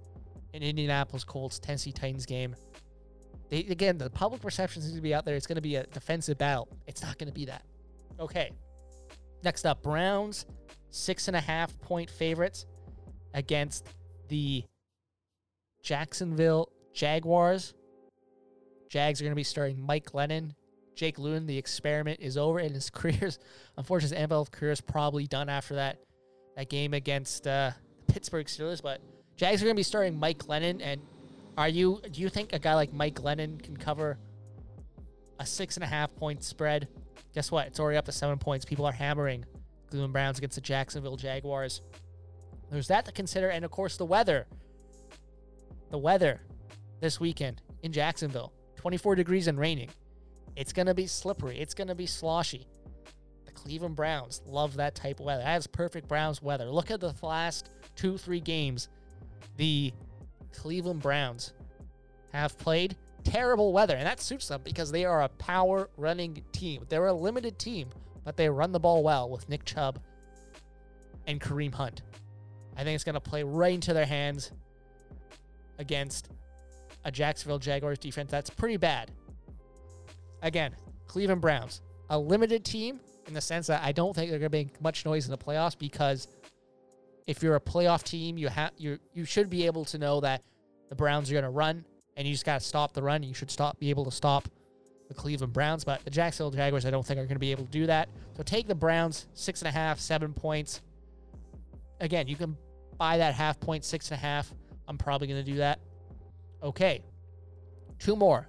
in 0.52 0.62
Indianapolis 0.62 1.24
Colts 1.24 1.58
Tennessee 1.58 1.92
Titans 1.92 2.26
game. 2.26 2.54
They, 3.48 3.60
again, 3.60 3.96
the 3.96 4.10
public 4.10 4.42
perception 4.42 4.82
seems 4.82 4.94
to 4.94 5.00
be 5.00 5.14
out 5.14 5.24
there. 5.24 5.34
It's 5.34 5.46
going 5.46 5.56
to 5.56 5.62
be 5.62 5.76
a 5.76 5.84
defensive 5.84 6.36
battle. 6.36 6.68
It's 6.86 7.00
not 7.00 7.16
going 7.16 7.28
to 7.28 7.32
be 7.32 7.46
that. 7.46 7.64
Okay. 8.20 8.50
Next 9.44 9.64
up, 9.64 9.82
Browns 9.82 10.44
six 10.90 11.28
and 11.28 11.36
a 11.36 11.40
half 11.40 11.80
point 11.80 12.10
favorites 12.10 12.66
against 13.32 13.88
the 14.28 14.62
Jacksonville 15.82 16.68
Jaguars. 16.92 17.72
Jags 18.90 19.22
are 19.22 19.24
going 19.24 19.32
to 19.32 19.36
be 19.36 19.42
starting 19.42 19.80
Mike 19.80 20.04
Glennon. 20.04 20.52
Jake 21.02 21.18
Luton, 21.18 21.46
the 21.46 21.58
experiment 21.58 22.20
is 22.20 22.36
over 22.36 22.60
and 22.60 22.72
his 22.72 22.88
career's, 22.90 23.40
unfortunately, 23.76 24.16
his 24.16 24.28
NFL 24.28 24.52
career 24.52 24.70
is 24.70 24.80
probably 24.80 25.26
done 25.26 25.48
after 25.48 25.74
that 25.74 25.98
that 26.54 26.68
game 26.68 26.94
against 26.94 27.44
uh, 27.48 27.72
the 28.06 28.12
Pittsburgh 28.12 28.46
Steelers. 28.46 28.80
But 28.80 29.00
Jags 29.36 29.60
are 29.60 29.64
going 29.64 29.74
to 29.74 29.80
be 29.80 29.82
starting 29.82 30.16
Mike 30.16 30.38
Glennon. 30.38 30.80
And 30.80 31.00
are 31.58 31.68
you, 31.68 32.00
do 32.12 32.20
you 32.20 32.28
think 32.28 32.52
a 32.52 32.58
guy 32.60 32.74
like 32.74 32.92
Mike 32.92 33.16
Glennon 33.16 33.60
can 33.60 33.76
cover 33.76 34.16
a 35.40 35.46
six 35.46 35.76
and 35.76 35.82
a 35.82 35.88
half 35.88 36.14
point 36.14 36.44
spread? 36.44 36.86
Guess 37.34 37.50
what? 37.50 37.66
It's 37.66 37.80
already 37.80 37.98
up 37.98 38.04
to 38.04 38.12
seven 38.12 38.38
points. 38.38 38.64
People 38.64 38.84
are 38.84 38.92
hammering 38.92 39.44
Cleveland 39.90 40.12
Browns 40.12 40.38
against 40.38 40.54
the 40.54 40.60
Jacksonville 40.60 41.16
Jaguars. 41.16 41.80
There's 42.70 42.86
that 42.86 43.06
to 43.06 43.12
consider. 43.12 43.48
And 43.48 43.64
of 43.64 43.72
course, 43.72 43.96
the 43.96 44.06
weather. 44.06 44.46
The 45.90 45.98
weather 45.98 46.42
this 47.00 47.18
weekend 47.18 47.60
in 47.82 47.90
Jacksonville 47.90 48.52
24 48.76 49.16
degrees 49.16 49.48
and 49.48 49.58
raining. 49.58 49.90
It's 50.56 50.72
going 50.72 50.86
to 50.86 50.94
be 50.94 51.06
slippery. 51.06 51.58
It's 51.58 51.74
going 51.74 51.88
to 51.88 51.94
be 51.94 52.06
sloshy. 52.06 52.66
The 53.46 53.52
Cleveland 53.52 53.96
Browns 53.96 54.42
love 54.46 54.76
that 54.76 54.94
type 54.94 55.20
of 55.20 55.26
weather. 55.26 55.42
That 55.42 55.58
is 55.58 55.66
perfect 55.66 56.08
Browns 56.08 56.42
weather. 56.42 56.70
Look 56.70 56.90
at 56.90 57.00
the 57.00 57.14
last 57.22 57.70
two, 57.96 58.18
three 58.18 58.40
games 58.40 58.88
the 59.56 59.92
Cleveland 60.52 61.00
Browns 61.00 61.52
have 62.32 62.56
played. 62.58 62.96
Terrible 63.24 63.72
weather. 63.72 63.94
And 63.94 64.06
that 64.06 64.20
suits 64.20 64.48
them 64.48 64.60
because 64.64 64.90
they 64.90 65.04
are 65.04 65.22
a 65.22 65.28
power 65.28 65.88
running 65.96 66.42
team. 66.52 66.84
They're 66.88 67.06
a 67.06 67.12
limited 67.12 67.58
team, 67.58 67.88
but 68.24 68.36
they 68.36 68.48
run 68.48 68.72
the 68.72 68.80
ball 68.80 69.02
well 69.02 69.30
with 69.30 69.48
Nick 69.48 69.64
Chubb 69.64 70.00
and 71.26 71.40
Kareem 71.40 71.72
Hunt. 71.72 72.02
I 72.76 72.84
think 72.84 72.94
it's 72.94 73.04
going 73.04 73.14
to 73.14 73.20
play 73.20 73.42
right 73.42 73.74
into 73.74 73.94
their 73.94 74.06
hands 74.06 74.50
against 75.78 76.30
a 77.04 77.10
Jacksonville 77.10 77.58
Jaguars 77.58 77.98
defense 77.98 78.30
that's 78.30 78.50
pretty 78.50 78.76
bad. 78.76 79.10
Again, 80.42 80.74
Cleveland 81.06 81.40
Browns, 81.40 81.80
a 82.10 82.18
limited 82.18 82.64
team 82.64 83.00
in 83.26 83.34
the 83.34 83.40
sense 83.40 83.68
that 83.68 83.82
I 83.82 83.92
don't 83.92 84.14
think 84.14 84.30
they're 84.30 84.40
going 84.40 84.50
to 84.50 84.58
make 84.58 84.80
much 84.82 85.04
noise 85.04 85.24
in 85.24 85.30
the 85.30 85.38
playoffs 85.38 85.78
because 85.78 86.26
if 87.26 87.42
you're 87.42 87.56
a 87.56 87.60
playoff 87.60 88.02
team, 88.02 88.36
you 88.36 88.48
have 88.48 88.72
you 88.76 88.98
you 89.14 89.24
should 89.24 89.48
be 89.48 89.66
able 89.66 89.84
to 89.86 89.98
know 89.98 90.20
that 90.20 90.42
the 90.88 90.96
Browns 90.96 91.30
are 91.30 91.34
going 91.34 91.44
to 91.44 91.50
run 91.50 91.84
and 92.16 92.26
you 92.26 92.34
just 92.34 92.44
got 92.44 92.60
to 92.60 92.66
stop 92.66 92.92
the 92.92 93.02
run. 93.02 93.22
You 93.22 93.34
should 93.34 93.50
stop 93.50 93.78
be 93.78 93.90
able 93.90 94.04
to 94.04 94.10
stop 94.10 94.48
the 95.08 95.14
Cleveland 95.14 95.52
Browns, 95.52 95.84
but 95.84 96.04
the 96.04 96.10
Jacksonville 96.10 96.50
Jaguars, 96.50 96.86
I 96.86 96.90
don't 96.90 97.06
think 97.06 97.18
are 97.18 97.24
going 97.24 97.36
to 97.36 97.40
be 97.40 97.52
able 97.52 97.64
to 97.64 97.70
do 97.70 97.86
that. 97.86 98.08
So 98.36 98.42
take 98.42 98.66
the 98.66 98.74
Browns, 98.74 99.28
six 99.34 99.60
and 99.60 99.68
a 99.68 99.72
half, 99.72 100.00
seven 100.00 100.32
points. 100.32 100.80
Again, 102.00 102.26
you 102.26 102.36
can 102.36 102.56
buy 102.98 103.18
that 103.18 103.34
half 103.34 103.60
point, 103.60 103.84
six 103.84 104.10
and 104.10 104.18
a 104.18 104.20
half. 104.20 104.52
I'm 104.88 104.98
probably 104.98 105.28
going 105.28 105.44
to 105.44 105.50
do 105.50 105.58
that. 105.58 105.78
Okay. 106.62 107.02
Two 107.98 108.16
more. 108.16 108.46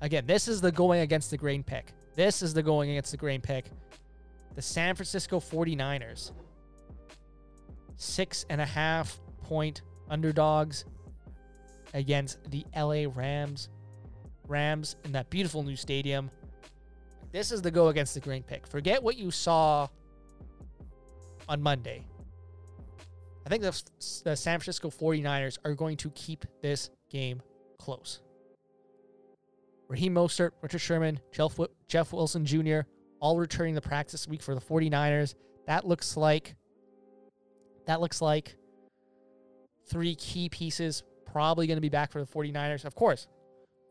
Again, 0.00 0.26
this 0.26 0.48
is 0.48 0.60
the 0.60 0.70
going 0.70 1.00
against 1.00 1.30
the 1.30 1.36
grain 1.36 1.62
pick. 1.62 1.92
This 2.14 2.42
is 2.42 2.54
the 2.54 2.62
going 2.62 2.90
against 2.90 3.10
the 3.10 3.16
grain 3.16 3.40
pick. 3.40 3.66
The 4.54 4.62
San 4.62 4.94
Francisco 4.94 5.40
49ers. 5.40 6.32
Six 7.96 8.46
and 8.48 8.60
a 8.60 8.66
half 8.66 9.18
point 9.42 9.82
underdogs 10.08 10.84
against 11.94 12.38
the 12.50 12.64
LA 12.76 13.04
Rams. 13.12 13.68
Rams 14.46 14.96
in 15.04 15.12
that 15.12 15.30
beautiful 15.30 15.62
new 15.62 15.76
stadium. 15.76 16.30
This 17.32 17.52
is 17.52 17.60
the 17.60 17.70
go 17.70 17.88
against 17.88 18.14
the 18.14 18.20
grain 18.20 18.42
pick. 18.42 18.66
Forget 18.66 19.02
what 19.02 19.16
you 19.16 19.30
saw 19.30 19.88
on 21.48 21.60
Monday. 21.60 22.06
I 23.44 23.48
think 23.48 23.62
the, 23.62 23.82
the 24.24 24.36
San 24.36 24.58
Francisco 24.58 24.90
49ers 24.90 25.58
are 25.64 25.74
going 25.74 25.96
to 25.98 26.10
keep 26.10 26.44
this 26.62 26.90
game 27.10 27.40
close. 27.78 28.20
Raheem 29.88 30.14
Mostert, 30.14 30.50
Richard 30.60 30.80
Sherman, 30.80 31.18
Jeff, 31.32 31.58
Jeff 31.88 32.12
Wilson 32.12 32.44
Jr., 32.44 32.80
all 33.20 33.38
returning 33.38 33.74
the 33.74 33.80
practice 33.80 34.28
week 34.28 34.42
for 34.42 34.54
the 34.54 34.60
49ers. 34.60 35.34
That 35.66 35.86
looks 35.86 36.16
like 36.16 36.54
that 37.86 38.00
looks 38.00 38.20
like 38.20 38.56
three 39.88 40.14
key 40.14 40.48
pieces 40.50 41.02
probably 41.24 41.66
going 41.66 41.78
to 41.78 41.82
be 41.82 41.88
back 41.88 42.12
for 42.12 42.20
the 42.20 42.26
49ers. 42.26 42.84
Of 42.84 42.94
course, 42.94 43.26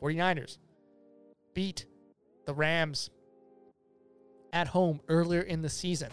49ers 0.01 0.59
beat 1.53 1.87
the 2.45 2.53
Rams 2.53 3.09
at 4.53 4.67
home 4.67 5.01
earlier 5.07 5.41
in 5.41 5.61
the 5.61 5.69
season. 5.69 6.11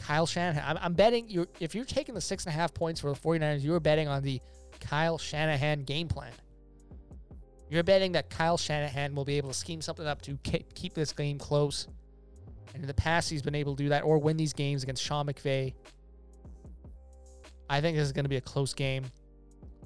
Kyle 0.00 0.26
Shanahan. 0.26 0.76
I'm, 0.76 0.82
I'm 0.82 0.94
betting 0.94 1.28
you 1.28 1.46
if 1.60 1.74
you're 1.74 1.84
taking 1.84 2.14
the 2.14 2.20
six 2.20 2.44
and 2.46 2.54
a 2.54 2.56
half 2.56 2.74
points 2.74 3.00
for 3.00 3.10
the 3.10 3.18
49ers, 3.18 3.62
you're 3.62 3.80
betting 3.80 4.08
on 4.08 4.22
the 4.22 4.40
Kyle 4.80 5.18
Shanahan 5.18 5.84
game 5.84 6.08
plan. 6.08 6.32
You're 7.74 7.82
betting 7.82 8.12
that 8.12 8.30
Kyle 8.30 8.56
Shanahan 8.56 9.16
will 9.16 9.24
be 9.24 9.36
able 9.36 9.48
to 9.48 9.54
scheme 9.54 9.80
something 9.80 10.06
up 10.06 10.22
to 10.22 10.38
keep 10.74 10.94
this 10.94 11.12
game 11.12 11.38
close. 11.38 11.88
And 12.72 12.84
in 12.84 12.86
the 12.86 12.94
past, 12.94 13.28
he's 13.28 13.42
been 13.42 13.56
able 13.56 13.74
to 13.74 13.82
do 13.82 13.88
that 13.88 14.04
or 14.04 14.18
win 14.18 14.36
these 14.36 14.52
games 14.52 14.84
against 14.84 15.02
Sean 15.02 15.26
McVay. 15.26 15.74
I 17.68 17.80
think 17.80 17.96
this 17.96 18.06
is 18.06 18.12
going 18.12 18.26
to 18.26 18.28
be 18.28 18.36
a 18.36 18.40
close 18.40 18.74
game. 18.74 19.06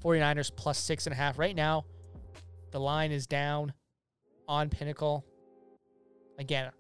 49ers 0.05 0.55
plus 0.55 0.77
six 0.77 1.07
and 1.07 1.15
a 1.15 1.17
half. 1.17 1.39
Right 1.39 1.57
now, 1.57 1.87
the 2.73 2.79
line 2.79 3.11
is 3.11 3.27
down 3.27 3.73
on 4.47 4.69
Pinnacle. 4.69 5.25
Again, 6.39 6.71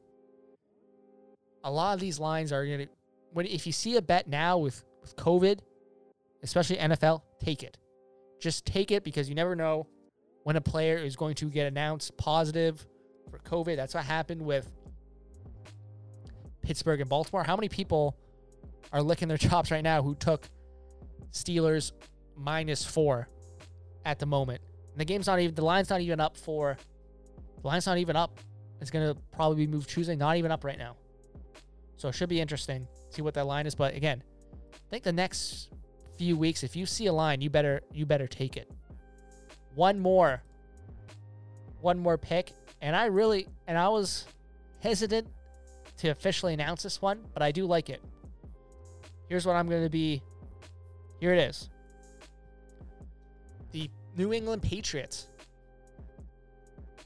a 1.64 1.70
lot 1.70 1.94
of 1.94 2.00
these 2.00 2.20
lines 2.20 2.52
are 2.52 2.66
going 2.66 2.80
to, 2.80 2.88
when 3.32 3.46
if 3.46 3.66
you 3.66 3.72
see 3.72 3.96
a 3.96 4.02
bet 4.02 4.28
now 4.28 4.58
with, 4.58 4.84
with 5.00 5.16
COVID, 5.16 5.60
especially 6.42 6.76
NFL, 6.76 7.22
take 7.42 7.62
it. 7.62 7.78
Just 8.42 8.66
take 8.66 8.90
it 8.90 9.04
because 9.04 9.26
you 9.26 9.34
never 9.34 9.56
know 9.56 9.86
when 10.48 10.56
a 10.56 10.62
player 10.62 10.96
is 10.96 11.14
going 11.14 11.34
to 11.34 11.50
get 11.50 11.66
announced 11.66 12.16
positive 12.16 12.86
for 13.30 13.38
COVID. 13.40 13.76
That's 13.76 13.92
what 13.92 14.04
happened 14.04 14.40
with 14.40 14.66
Pittsburgh 16.62 17.02
and 17.02 17.10
Baltimore. 17.10 17.44
How 17.44 17.54
many 17.54 17.68
people 17.68 18.16
are 18.90 19.02
licking 19.02 19.28
their 19.28 19.36
chops 19.48 19.70
right 19.70 19.84
now 19.84 20.02
who 20.02 20.14
took 20.14 20.48
Steelers 21.32 21.92
minus 22.34 22.82
four 22.82 23.28
at 24.06 24.18
the 24.18 24.24
moment? 24.24 24.62
And 24.92 24.98
the 24.98 25.04
game's 25.04 25.26
not 25.26 25.38
even, 25.38 25.54
the 25.54 25.66
line's 25.66 25.90
not 25.90 26.00
even 26.00 26.18
up 26.18 26.34
for, 26.34 26.78
the 27.60 27.66
line's 27.68 27.84
not 27.84 27.98
even 27.98 28.16
up. 28.16 28.40
It's 28.80 28.90
going 28.90 29.06
to 29.06 29.20
probably 29.32 29.66
be 29.66 29.70
moved 29.70 29.90
Tuesday, 29.90 30.16
not 30.16 30.38
even 30.38 30.50
up 30.50 30.64
right 30.64 30.78
now. 30.78 30.96
So 31.98 32.08
it 32.08 32.14
should 32.14 32.30
be 32.30 32.40
interesting. 32.40 32.88
See 33.10 33.20
what 33.20 33.34
that 33.34 33.46
line 33.46 33.66
is. 33.66 33.74
But 33.74 33.94
again, 33.94 34.22
I 34.72 34.88
think 34.88 35.04
the 35.04 35.12
next 35.12 35.68
few 36.16 36.38
weeks, 36.38 36.62
if 36.62 36.74
you 36.74 36.86
see 36.86 37.04
a 37.04 37.12
line, 37.12 37.42
you 37.42 37.50
better 37.50 37.82
you 37.92 38.06
better 38.06 38.26
take 38.26 38.56
it. 38.56 38.72
One 39.74 39.98
more. 39.98 40.42
One 41.80 41.98
more 41.98 42.18
pick. 42.18 42.52
And 42.80 42.94
I 42.94 43.06
really 43.06 43.46
and 43.66 43.76
I 43.76 43.88
was 43.88 44.26
hesitant 44.80 45.28
to 45.98 46.08
officially 46.08 46.54
announce 46.54 46.82
this 46.82 47.02
one, 47.02 47.24
but 47.34 47.42
I 47.42 47.52
do 47.52 47.66
like 47.66 47.90
it. 47.90 48.02
Here's 49.28 49.46
what 49.46 49.56
I'm 49.56 49.68
going 49.68 49.82
to 49.82 49.90
be. 49.90 50.22
Here 51.20 51.34
it 51.34 51.40
is. 51.40 51.68
The 53.72 53.90
New 54.16 54.32
England 54.32 54.62
Patriots. 54.62 55.26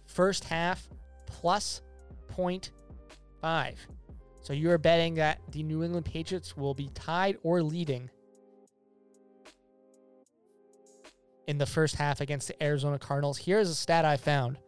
First 0.07 0.45
half 0.45 0.89
plus 1.27 1.81
0.5. 2.33 3.75
So 4.43 4.53
you're 4.53 4.79
betting 4.79 5.15
that 5.15 5.41
the 5.51 5.63
New 5.63 5.83
England 5.83 6.05
Patriots 6.05 6.57
will 6.57 6.75
be 6.75 6.91
tied 6.95 7.39
or 7.43 7.63
leading 7.63 8.11
in 11.47 11.59
the 11.59 11.67
first 11.67 11.97
half 11.97 12.21
against 12.21 12.49
the 12.49 12.63
Arizona 12.63 12.99
Cardinals. 12.99 13.39
Here's 13.39 13.69
a 13.69 13.75
stat 13.75 14.05
I 14.05 14.17
found 14.17 14.59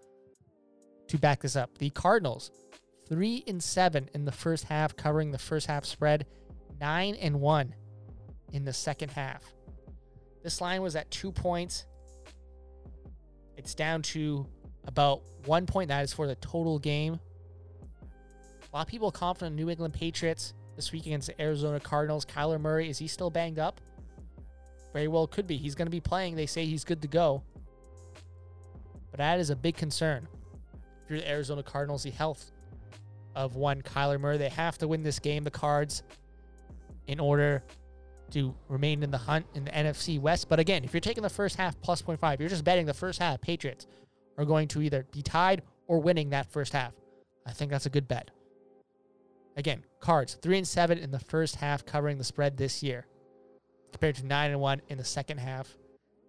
to 1.08 1.18
back 1.18 1.40
this 1.40 1.56
up. 1.56 1.78
The 1.78 1.90
Cardinals, 1.90 2.50
three 3.08 3.44
and 3.46 3.62
seven 3.62 4.08
in 4.14 4.24
the 4.24 4.32
first 4.32 4.64
half, 4.64 4.96
covering 4.96 5.30
the 5.30 5.38
first 5.38 5.66
half 5.66 5.84
spread, 5.84 6.26
nine 6.80 7.14
and 7.14 7.40
one 7.40 7.74
in 8.52 8.64
the 8.64 8.72
second 8.72 9.10
half. 9.10 9.42
This 10.42 10.60
line 10.60 10.82
was 10.82 10.96
at 10.96 11.10
two 11.10 11.32
points. 11.32 11.86
It's 13.56 13.74
down 13.74 14.02
to 14.02 14.46
about 14.86 15.22
one 15.46 15.66
point. 15.66 15.88
That 15.88 16.04
is 16.04 16.12
for 16.12 16.26
the 16.26 16.34
total 16.36 16.78
game. 16.78 17.18
A 18.72 18.76
lot 18.76 18.82
of 18.82 18.88
people 18.88 19.10
confident 19.10 19.56
New 19.56 19.70
England 19.70 19.94
Patriots 19.94 20.52
this 20.76 20.90
week 20.92 21.06
against 21.06 21.28
the 21.28 21.40
Arizona 21.40 21.78
Cardinals. 21.78 22.24
Kyler 22.24 22.60
Murray, 22.60 22.90
is 22.90 22.98
he 22.98 23.06
still 23.06 23.30
banged 23.30 23.58
up? 23.58 23.80
Very 24.94 25.08
well 25.08 25.26
could 25.26 25.48
be. 25.48 25.56
He's 25.56 25.74
going 25.74 25.86
to 25.86 25.90
be 25.90 26.00
playing. 26.00 26.36
They 26.36 26.46
say 26.46 26.64
he's 26.64 26.84
good 26.84 27.02
to 27.02 27.08
go. 27.08 27.42
But 29.10 29.18
that 29.18 29.40
is 29.40 29.50
a 29.50 29.56
big 29.56 29.76
concern. 29.76 30.28
If 31.04 31.10
you're 31.10 31.18
the 31.18 31.28
Arizona 31.28 31.64
Cardinals, 31.64 32.04
the 32.04 32.10
health 32.10 32.52
of 33.34 33.56
one 33.56 33.82
Kyler 33.82 34.20
Murray, 34.20 34.38
they 34.38 34.48
have 34.48 34.78
to 34.78 34.88
win 34.88 35.02
this 35.02 35.18
game, 35.18 35.42
the 35.42 35.50
Cards, 35.50 36.04
in 37.08 37.18
order 37.18 37.64
to 38.30 38.54
remain 38.68 39.02
in 39.02 39.10
the 39.10 39.18
hunt 39.18 39.44
in 39.54 39.64
the 39.64 39.70
NFC 39.72 40.20
West. 40.20 40.48
But 40.48 40.60
again, 40.60 40.84
if 40.84 40.94
you're 40.94 41.00
taking 41.00 41.24
the 41.24 41.28
first 41.28 41.56
half 41.56 41.78
plus 41.80 42.00
0.5, 42.00 42.38
you're 42.38 42.48
just 42.48 42.64
betting 42.64 42.86
the 42.86 42.94
first 42.94 43.18
half 43.18 43.40
Patriots 43.40 43.86
are 44.38 44.44
going 44.44 44.68
to 44.68 44.80
either 44.80 45.06
be 45.10 45.22
tied 45.22 45.62
or 45.88 45.98
winning 45.98 46.30
that 46.30 46.50
first 46.50 46.72
half. 46.72 46.92
I 47.46 47.52
think 47.52 47.72
that's 47.72 47.86
a 47.86 47.90
good 47.90 48.06
bet. 48.06 48.30
Again, 49.56 49.84
Cards, 50.00 50.34
3 50.34 50.58
and 50.58 50.68
7 50.68 50.98
in 50.98 51.10
the 51.10 51.18
first 51.18 51.56
half 51.56 51.84
covering 51.84 52.18
the 52.18 52.24
spread 52.24 52.56
this 52.56 52.82
year 52.82 53.06
compared 53.94 54.16
to 54.16 54.26
9 54.26 54.50
and 54.50 54.60
1 54.60 54.82
in 54.88 54.98
the 54.98 55.04
second 55.04 55.38
half. 55.38 55.72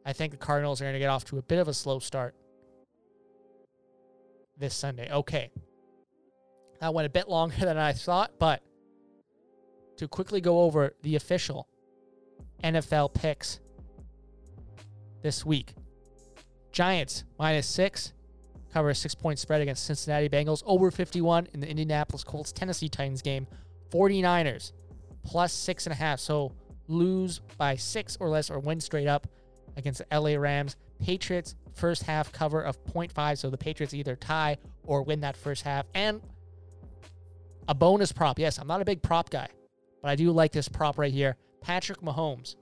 I 0.06 0.14
think 0.14 0.32
the 0.32 0.38
Cardinals 0.38 0.80
are 0.82 0.84
going 0.84 0.94
to 0.94 1.00
get 1.00 1.10
off 1.10 1.26
to 1.26 1.40
a 1.40 1.42
bit 1.42 1.58
of 1.58 1.68
a 1.68 1.74
slow 1.74 1.98
start 1.98 2.36
this 4.56 4.76
Sunday. 4.76 5.12
Okay. 5.12 5.50
That 6.80 6.94
went 6.94 7.08
a 7.08 7.10
bit 7.10 7.28
longer 7.28 7.56
than 7.60 7.78
I 7.78 7.94
thought, 7.94 8.34
but 8.38 8.62
to 9.98 10.08
quickly 10.08 10.42
go 10.42 10.62
over 10.62 10.94
the 11.02 11.16
official 11.16 11.68
NFL 12.64 13.16
picks 13.16 13.60
this 15.24 15.44
week. 15.44 15.74
Giants 16.72 17.24
minus 17.40 17.66
six, 17.66 18.14
cover 18.72 18.92
a 18.92 18.96
six 18.96 19.16
point 19.16 19.40
spread 19.40 19.62
against 19.62 19.86
Cincinnati 19.86 20.30
Bengals, 20.30 20.62
over 20.68 20.92
51 20.92 21.48
in 21.52 21.62
the 21.62 21.68
Indianapolis 21.68 22.24
Colts 22.24 22.52
Tennessee 22.52 22.90
Titans 22.90 23.24
game. 23.24 23.48
49ers 23.90 24.72
plus 25.24 25.52
six 25.52 25.88
and 25.88 25.94
a 25.94 25.96
half. 25.96 26.20
So 26.20 26.52
lose 26.88 27.40
by 27.58 27.76
six 27.76 28.18
or 28.20 28.30
less 28.30 28.50
or 28.50 28.60
win 28.60 28.80
straight 28.80 29.08
up 29.08 29.28
against 29.78 30.02
the 30.08 30.20
LA 30.20 30.40
Rams. 30.40 30.76
Patriots 31.04 31.56
first 31.74 32.04
half 32.04 32.32
cover 32.32 32.62
of 32.62 32.84
0.5. 32.86 33.38
So 33.38 33.50
the 33.50 33.58
Patriots 33.58 33.94
either 33.94 34.16
tie 34.16 34.58
or 34.86 35.04
win 35.04 35.22
that 35.22 35.36
first 35.36 35.64
half. 35.64 35.86
And 35.94 36.22
a 37.68 37.74
bonus 37.74 38.12
prop. 38.12 38.40
Yes, 38.40 38.58
I'm 38.58 38.68
not 38.68 38.82
a 38.82 38.86
big 38.86 39.02
prop 39.02 39.30
guy, 39.30 39.48
but 40.02 40.10
I 40.10 40.16
do 40.16 40.32
like 40.32 40.52
this 40.52 40.70
prop 40.70 40.98
right 40.98 41.12
here. 41.12 41.36
Patrick 41.62 42.02
Mahomes 42.02 42.56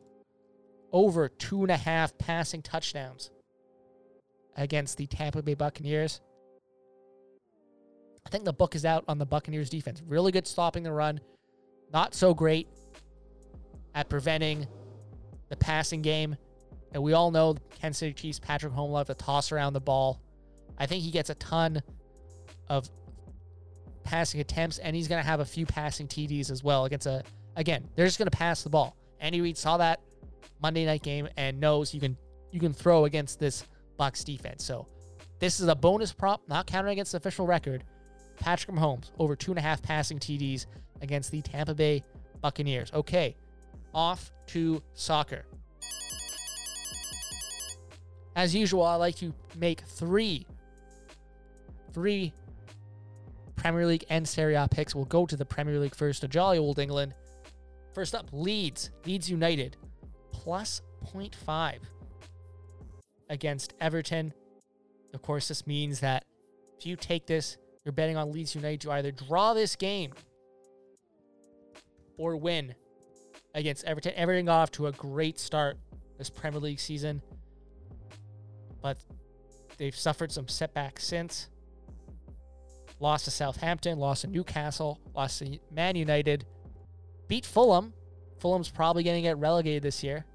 over 0.92 1.27
two 1.27 1.63
and 1.63 1.72
a 1.72 1.77
half 1.77 2.18
passing 2.18 2.62
touchdowns 2.62 3.32
against 4.56 4.98
the 4.98 5.08
Tampa 5.08 5.42
Bay 5.42 5.56
Buccaneers. 5.56 6.22
I 8.25 8.30
think 8.30 8.46
the 8.46 8.53
book 8.53 8.75
is 8.75 8.86
out 8.86 9.03
on 9.08 9.18
the 9.18 9.25
Buccaneers 9.25 9.70
defense. 9.70 10.01
Really 10.08 10.32
good 10.32 10.48
stopping 10.48 10.84
the 10.84 10.94
run. 10.94 11.20
Not 11.92 12.13
so 12.13 12.34
great 12.34 12.68
at 13.95 14.09
preventing 14.09 14.67
the 15.50 15.55
passing 15.55 16.01
game. 16.01 16.35
And 16.93 17.01
we 17.01 17.13
all 17.13 17.31
know 17.31 17.55
Kansas 17.79 18.00
City 18.00 18.13
Chiefs, 18.13 18.39
Patrick 18.39 18.73
Mahomes 18.73 18.91
love 18.91 19.07
to 19.07 19.15
toss 19.15 19.51
around 19.51 19.73
the 19.73 19.81
ball. 19.81 20.21
I 20.77 20.85
think 20.85 21.03
he 21.03 21.12
gets 21.12 21.29
a 21.29 21.35
ton 21.35 21.81
of 22.69 22.89
passing 24.03 24.41
attempts, 24.41 24.77
and 24.79 24.95
he's 24.95 25.07
going 25.07 25.21
to 25.21 25.27
have 25.27 25.39
a 25.39 25.45
few 25.45 25.65
passing 25.65 26.07
TDs 26.07 26.51
as 26.51 26.63
well 26.63 26.85
against 26.85 27.07
a. 27.07 27.23
Again, 27.55 27.88
they're 27.95 28.05
just 28.05 28.17
going 28.17 28.29
to 28.29 28.38
pass 28.38 28.63
the 28.63 28.69
ball. 28.69 28.97
Andy 29.19 29.41
Reid 29.41 29.57
saw 29.57 29.77
that 29.77 30.01
Monday 30.62 30.85
night 30.85 31.03
game 31.03 31.27
and 31.38 31.59
knows 31.59 31.93
you 31.93 32.00
can 32.00 32.17
you 32.51 32.59
can 32.59 32.73
throw 32.73 33.05
against 33.05 33.39
this 33.39 33.65
Bucs 34.00 34.23
defense. 34.23 34.63
So 34.63 34.88
This 35.39 35.59
is 35.59 35.67
a 35.67 35.75
bonus 35.75 36.13
prop, 36.13 36.41
not 36.47 36.67
counting 36.67 36.91
against 36.91 37.12
the 37.12 37.17
official 37.17 37.45
record. 37.45 37.83
Patrick 38.39 38.75
Mahomes 38.75 39.12
over 39.19 39.35
two 39.35 39.51
and 39.51 39.59
a 39.59 39.62
half 39.62 39.81
passing 39.81 40.19
TDs 40.19 40.65
against 41.01 41.31
the 41.31 41.41
Tampa 41.41 41.73
Bay 41.75 42.03
Buccaneers. 42.41 42.91
Okay, 42.93 43.35
off 43.93 44.31
to 44.47 44.81
soccer. 44.93 45.45
As 48.35 48.55
usual, 48.55 48.83
I 48.83 48.95
like 48.95 49.15
to 49.17 49.33
make 49.55 49.81
three, 49.81 50.47
three 51.93 52.33
Premier 53.55 53.85
League 53.85 54.05
and 54.09 54.27
Serie 54.27 54.55
A 54.55 54.67
picks. 54.67 54.95
We'll 54.95 55.05
go 55.05 55.25
to 55.25 55.38
the 55.38 55.45
Premier 55.45 55.79
League 55.79 55.95
first, 55.95 56.21
to 56.21 56.27
jolly 56.27 56.57
old 56.57 56.79
England. 56.79 57.13
First 57.93 58.15
up, 58.15 58.27
Leeds, 58.31 58.89
Leeds 59.05 59.29
United, 59.29 59.77
plus 60.31 60.81
0.5 61.05 61.75
against 63.29 63.73
Everton. 63.79 64.33
Of 65.13 65.21
course, 65.21 65.47
this 65.47 65.67
means 65.67 66.00
that 66.00 66.25
if 66.79 66.88
you 66.88 66.95
take 66.95 67.27
this, 67.27 67.57
you're 67.85 67.91
betting 67.91 68.17
on 68.17 68.31
Leeds 68.31 68.55
United 68.55 68.81
to 68.81 68.91
either 68.91 69.12
draw 69.12 69.53
this 69.53 69.75
game 69.75 70.12
or 72.17 72.35
win 72.35 72.73
against 73.53 73.86
Everton. 73.86 74.13
Everton 74.15 74.45
got 74.45 74.62
off 74.62 74.72
to 74.72 74.88
a 74.88 74.91
great 74.91 75.39
start 75.39 75.77
this 76.17 76.29
Premier 76.29 76.60
League 76.60 76.79
season, 76.79 77.22
but 78.81 78.98
they've 79.77 79.95
suffered 79.95 80.31
some 80.31 80.48
setbacks 80.48 81.05
since. 81.05 81.50
Lost 83.00 83.25
to 83.25 83.31
Southampton, 83.31 84.00
lost 84.00 84.22
to 84.22 84.27
Newcastle, 84.27 85.00
lost 85.15 85.39
to 85.39 85.60
Man 85.72 85.95
United, 85.95 86.45
beat 87.27 87.45
Fulham. 87.45 87.93
Fulham's 88.39 88.69
probably 88.69 89.03
going 89.03 89.17
to 89.17 89.22
get 89.22 89.38
relegated 89.38 89.83
this 89.83 90.03
year. 90.03 90.25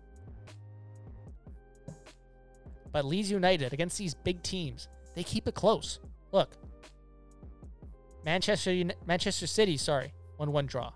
But 2.91 3.05
Leeds 3.05 3.31
United 3.31 3.73
against 3.73 3.99
these 3.99 4.15
big 4.15 4.43
teams, 4.43 4.89
they 5.15 5.23
keep 5.23 5.47
it 5.47 5.55
close. 5.55 6.01
Look, 6.33 6.57
Manchester 8.25 8.85
Manchester 9.07 9.47
City, 9.47 9.77
sorry, 9.77 10.13
one 10.37 10.53
one 10.53 10.67
draw. 10.67 10.93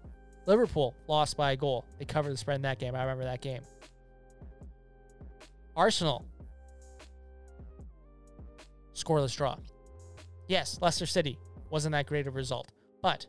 Liverpool 0.46 0.94
lost 1.06 1.36
by 1.36 1.52
a 1.52 1.56
goal. 1.56 1.84
They 1.98 2.04
covered 2.04 2.32
the 2.32 2.36
spread 2.36 2.56
in 2.56 2.62
that 2.62 2.78
game. 2.78 2.94
I 2.94 3.02
remember 3.02 3.24
that 3.24 3.40
game. 3.40 3.62
Arsenal 5.76 6.24
scoreless 8.94 9.36
draw. 9.36 9.56
Yes, 10.48 10.78
Leicester 10.80 11.06
City 11.06 11.38
wasn't 11.70 11.92
that 11.92 12.06
great 12.06 12.26
of 12.26 12.34
a 12.34 12.36
result, 12.36 12.68
but 13.00 13.26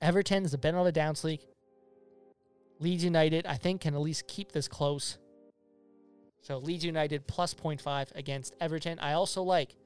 Everton's 0.00 0.54
a 0.54 0.58
bit 0.58 0.74
on 0.74 0.86
a 0.86 0.92
down 0.92 1.14
streak. 1.14 1.46
Leeds 2.80 3.04
United, 3.04 3.46
I 3.46 3.56
think, 3.56 3.82
can 3.82 3.94
at 3.94 4.00
least 4.00 4.26
keep 4.26 4.50
this 4.50 4.66
close. 4.66 5.18
So 6.40 6.58
Leeds 6.58 6.84
United 6.84 7.26
plus 7.28 7.54
0.5 7.54 8.16
against 8.16 8.56
Everton. 8.60 8.98
I 8.98 9.12
also 9.12 9.42
like 9.42 9.76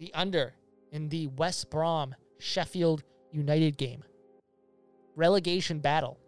the 0.00 0.12
under 0.14 0.54
in 0.90 1.08
the 1.08 1.28
West 1.28 1.70
Brom 1.70 2.14
Sheffield 2.40 3.04
United 3.32 3.76
game. 3.76 4.02
Relegation 5.16 5.80
battle. 5.80 6.18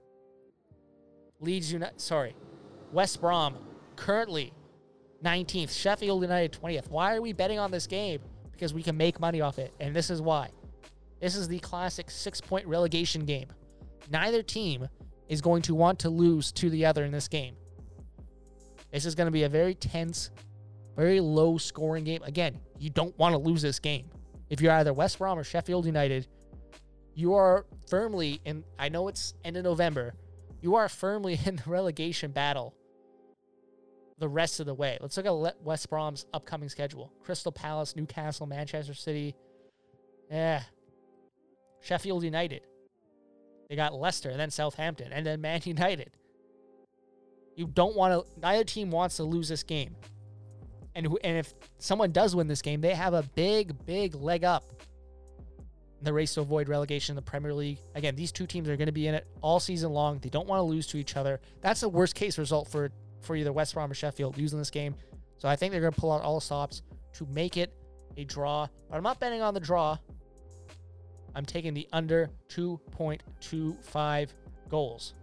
Leeds 1.40 1.72
United, 1.72 2.00
sorry, 2.00 2.34
West 2.92 3.20
Brom 3.20 3.56
currently 3.96 4.52
19th, 5.24 5.76
Sheffield 5.76 6.22
United 6.22 6.52
20th. 6.52 6.88
Why 6.90 7.14
are 7.14 7.22
we 7.22 7.32
betting 7.32 7.58
on 7.58 7.70
this 7.70 7.86
game? 7.86 8.20
Because 8.52 8.74
we 8.74 8.82
can 8.82 8.96
make 8.96 9.20
money 9.20 9.40
off 9.40 9.58
it. 9.58 9.72
And 9.80 9.94
this 9.94 10.10
is 10.10 10.20
why. 10.20 10.50
This 11.20 11.36
is 11.36 11.48
the 11.48 11.58
classic 11.58 12.10
six 12.10 12.40
point 12.40 12.66
relegation 12.66 13.24
game. 13.24 13.48
Neither 14.10 14.42
team 14.42 14.88
is 15.28 15.40
going 15.40 15.62
to 15.62 15.74
want 15.74 15.98
to 16.00 16.10
lose 16.10 16.50
to 16.52 16.70
the 16.70 16.86
other 16.86 17.04
in 17.04 17.12
this 17.12 17.28
game. 17.28 17.54
This 18.92 19.06
is 19.06 19.14
going 19.14 19.26
to 19.26 19.32
be 19.32 19.44
a 19.44 19.48
very 19.48 19.74
tense, 19.74 20.30
very 20.96 21.20
low 21.20 21.58
scoring 21.58 22.04
game. 22.04 22.22
Again, 22.24 22.58
you 22.78 22.90
don't 22.90 23.16
want 23.18 23.34
to 23.34 23.38
lose 23.38 23.62
this 23.62 23.78
game. 23.78 24.10
If 24.48 24.60
you're 24.60 24.72
either 24.72 24.92
West 24.92 25.18
Brom 25.18 25.38
or 25.38 25.44
Sheffield 25.44 25.86
United, 25.86 26.26
you 27.14 27.34
are 27.34 27.66
firmly 27.88 28.40
in, 28.44 28.64
I 28.78 28.88
know 28.88 29.08
it's 29.08 29.34
end 29.44 29.56
of 29.56 29.64
November, 29.64 30.14
you 30.60 30.74
are 30.76 30.88
firmly 30.88 31.38
in 31.46 31.56
the 31.56 31.62
relegation 31.66 32.32
battle 32.32 32.74
the 34.18 34.28
rest 34.28 34.60
of 34.60 34.66
the 34.66 34.74
way. 34.74 34.98
Let's 35.00 35.16
look 35.16 35.26
at 35.26 35.64
West 35.64 35.88
Brom's 35.88 36.26
upcoming 36.32 36.68
schedule 36.68 37.12
Crystal 37.22 37.50
Palace, 37.50 37.96
Newcastle, 37.96 38.46
Manchester 38.46 38.94
City. 38.94 39.34
Yeah. 40.30 40.62
Sheffield 41.80 42.22
United. 42.22 42.66
They 43.68 43.76
got 43.76 43.94
Leicester, 43.94 44.36
then 44.36 44.50
Southampton, 44.50 45.12
and 45.12 45.24
then 45.24 45.40
Man 45.40 45.60
United. 45.64 46.10
You 47.56 47.66
don't 47.66 47.96
want 47.96 48.26
to. 48.26 48.40
Neither 48.40 48.64
team 48.64 48.90
wants 48.90 49.16
to 49.16 49.24
lose 49.24 49.48
this 49.48 49.62
game. 49.62 49.96
And 50.94 51.06
and 51.24 51.38
if 51.38 51.54
someone 51.78 52.12
does 52.12 52.36
win 52.36 52.46
this 52.46 52.62
game, 52.62 52.80
they 52.80 52.94
have 52.94 53.14
a 53.14 53.22
big, 53.34 53.86
big 53.86 54.14
leg 54.14 54.44
up 54.44 54.64
in 56.00 56.04
the 56.04 56.12
race 56.12 56.34
to 56.34 56.40
avoid 56.40 56.68
relegation 56.68 57.12
in 57.12 57.16
the 57.16 57.22
Premier 57.22 57.54
League. 57.54 57.78
Again, 57.94 58.16
these 58.16 58.32
two 58.32 58.46
teams 58.46 58.68
are 58.68 58.76
going 58.76 58.86
to 58.86 58.92
be 58.92 59.06
in 59.06 59.14
it 59.14 59.26
all 59.42 59.60
season 59.60 59.92
long. 59.92 60.18
They 60.18 60.30
don't 60.30 60.48
want 60.48 60.58
to 60.58 60.64
lose 60.64 60.86
to 60.88 60.98
each 60.98 61.16
other. 61.16 61.40
That's 61.60 61.80
the 61.80 61.88
worst 61.88 62.14
case 62.14 62.38
result 62.38 62.68
for 62.68 62.90
for 63.20 63.36
either 63.36 63.52
West 63.52 63.74
Brom 63.74 63.90
or 63.90 63.94
Sheffield 63.94 64.38
losing 64.38 64.58
this 64.58 64.70
game. 64.70 64.94
So 65.36 65.48
I 65.48 65.56
think 65.56 65.72
they're 65.72 65.82
going 65.82 65.92
to 65.92 66.00
pull 66.00 66.10
out 66.10 66.22
all 66.22 66.40
stops 66.40 66.82
to 67.14 67.26
make 67.26 67.58
it 67.58 67.74
a 68.16 68.24
draw. 68.24 68.66
But 68.88 68.96
I'm 68.96 69.02
not 69.02 69.20
betting 69.20 69.42
on 69.42 69.52
the 69.52 69.60
draw. 69.60 69.98
I'm 71.34 71.44
taking 71.44 71.74
the 71.74 71.86
under 71.92 72.30
2.25 72.48 74.28
goals. 74.68 75.14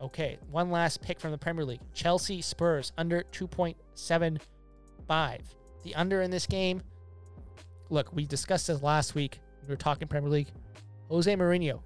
Okay, 0.00 0.38
one 0.50 0.70
last 0.70 1.02
pick 1.02 1.18
from 1.18 1.32
the 1.32 1.38
Premier 1.38 1.64
League. 1.64 1.80
Chelsea 1.92 2.40
Spurs 2.40 2.92
under 2.98 3.24
2.75. 3.32 5.40
The 5.84 5.94
under 5.94 6.22
in 6.22 6.30
this 6.30 6.46
game. 6.46 6.82
Look, 7.90 8.14
we 8.14 8.26
discussed 8.26 8.66
this 8.66 8.82
last 8.82 9.14
week. 9.14 9.40
We 9.62 9.68
were 9.68 9.76
talking 9.76 10.08
Premier 10.08 10.30
League. 10.30 10.48
Jose 11.08 11.34
Mourinho. 11.34 11.80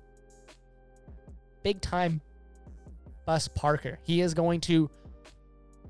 Big 1.62 1.80
time 1.80 2.20
bus 3.24 3.48
parker. 3.48 3.98
He 4.02 4.20
is 4.20 4.34
going 4.34 4.60
to 4.62 4.90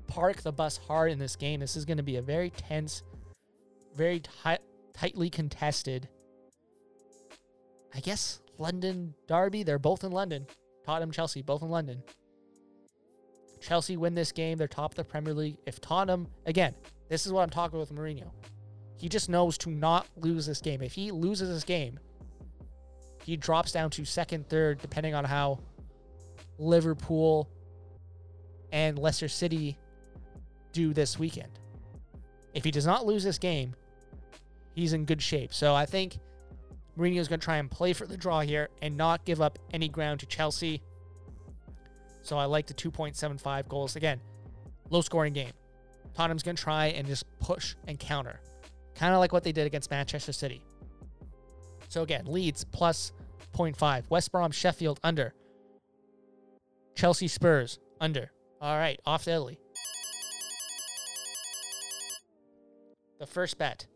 park 0.07 0.41
the 0.41 0.51
bus 0.51 0.77
hard 0.77 1.11
in 1.11 1.19
this 1.19 1.35
game. 1.35 1.59
This 1.59 1.75
is 1.75 1.85
going 1.85 1.97
to 1.97 2.03
be 2.03 2.17
a 2.17 2.21
very 2.21 2.51
tense, 2.51 3.01
very 3.95 4.19
tight, 4.19 4.59
tightly 4.93 5.29
contested. 5.29 6.07
I 7.95 7.99
guess 7.99 8.39
London 8.57 9.15
Derby. 9.27 9.63
They're 9.63 9.79
both 9.79 10.03
in 10.03 10.11
London. 10.11 10.45
Tottenham, 10.85 11.11
Chelsea, 11.11 11.41
both 11.41 11.61
in 11.61 11.69
London. 11.69 12.03
Chelsea 13.61 13.97
win 13.97 14.13
this 14.13 14.31
game. 14.31 14.57
They're 14.57 14.67
top 14.67 14.91
of 14.91 14.95
the 14.95 15.03
Premier 15.03 15.33
League. 15.33 15.57
If 15.65 15.79
Tottenham, 15.79 16.27
again, 16.45 16.75
this 17.09 17.25
is 17.25 17.31
what 17.31 17.41
I'm 17.41 17.49
talking 17.49 17.79
with 17.79 17.93
Mourinho. 17.93 18.29
He 18.97 19.09
just 19.09 19.29
knows 19.29 19.57
to 19.59 19.69
not 19.69 20.07
lose 20.17 20.45
this 20.45 20.61
game. 20.61 20.81
If 20.81 20.93
he 20.93 21.11
loses 21.11 21.49
this 21.49 21.63
game, 21.63 21.99
he 23.25 23.37
drops 23.37 23.71
down 23.71 23.89
to 23.91 24.05
second, 24.05 24.47
third, 24.49 24.81
depending 24.81 25.13
on 25.13 25.25
how 25.25 25.59
Liverpool 26.57 27.49
and 28.71 28.97
Leicester 28.97 29.27
City 29.27 29.77
do 30.71 30.93
this 30.93 31.19
weekend. 31.19 31.59
If 32.53 32.63
he 32.63 32.71
does 32.71 32.85
not 32.85 33.05
lose 33.05 33.23
this 33.23 33.37
game, 33.37 33.75
he's 34.75 34.93
in 34.93 35.05
good 35.05 35.21
shape. 35.21 35.53
So 35.53 35.73
I 35.73 35.85
think 35.85 36.17
Mourinho 36.97 37.19
is 37.19 37.27
going 37.27 37.39
to 37.39 37.43
try 37.43 37.57
and 37.57 37.69
play 37.69 37.93
for 37.93 38.05
the 38.05 38.17
draw 38.17 38.41
here 38.41 38.69
and 38.81 38.95
not 38.95 39.25
give 39.25 39.41
up 39.41 39.57
any 39.71 39.87
ground 39.87 40.19
to 40.19 40.25
Chelsea. 40.25 40.81
So 42.21 42.37
I 42.37 42.45
like 42.45 42.67
the 42.67 42.73
2.75 42.73 43.67
goals. 43.67 43.95
Again, 43.95 44.19
low 44.89 45.01
scoring 45.01 45.33
game. 45.33 45.51
Tottenham's 46.13 46.43
going 46.43 46.55
to 46.55 46.61
try 46.61 46.87
and 46.87 47.07
just 47.07 47.25
push 47.39 47.75
and 47.87 47.99
counter, 47.99 48.39
kind 48.95 49.13
of 49.13 49.19
like 49.19 49.33
what 49.33 49.43
they 49.43 49.51
did 49.51 49.67
against 49.67 49.91
Manchester 49.91 50.33
City. 50.33 50.63
So 51.89 52.01
again, 52.01 52.25
Leeds 52.25 52.65
plus 52.65 53.11
0.5. 53.53 54.09
West 54.09 54.31
Brom, 54.31 54.51
Sheffield 54.51 54.99
under. 55.03 55.33
Chelsea 56.95 57.27
Spurs 57.27 57.79
under. 57.99 58.31
All 58.61 58.77
right, 58.77 58.99
off 59.05 59.25
to 59.25 59.31
Italy. 59.31 59.59
The 63.19 63.27
first 63.27 63.57
bet 63.57 63.87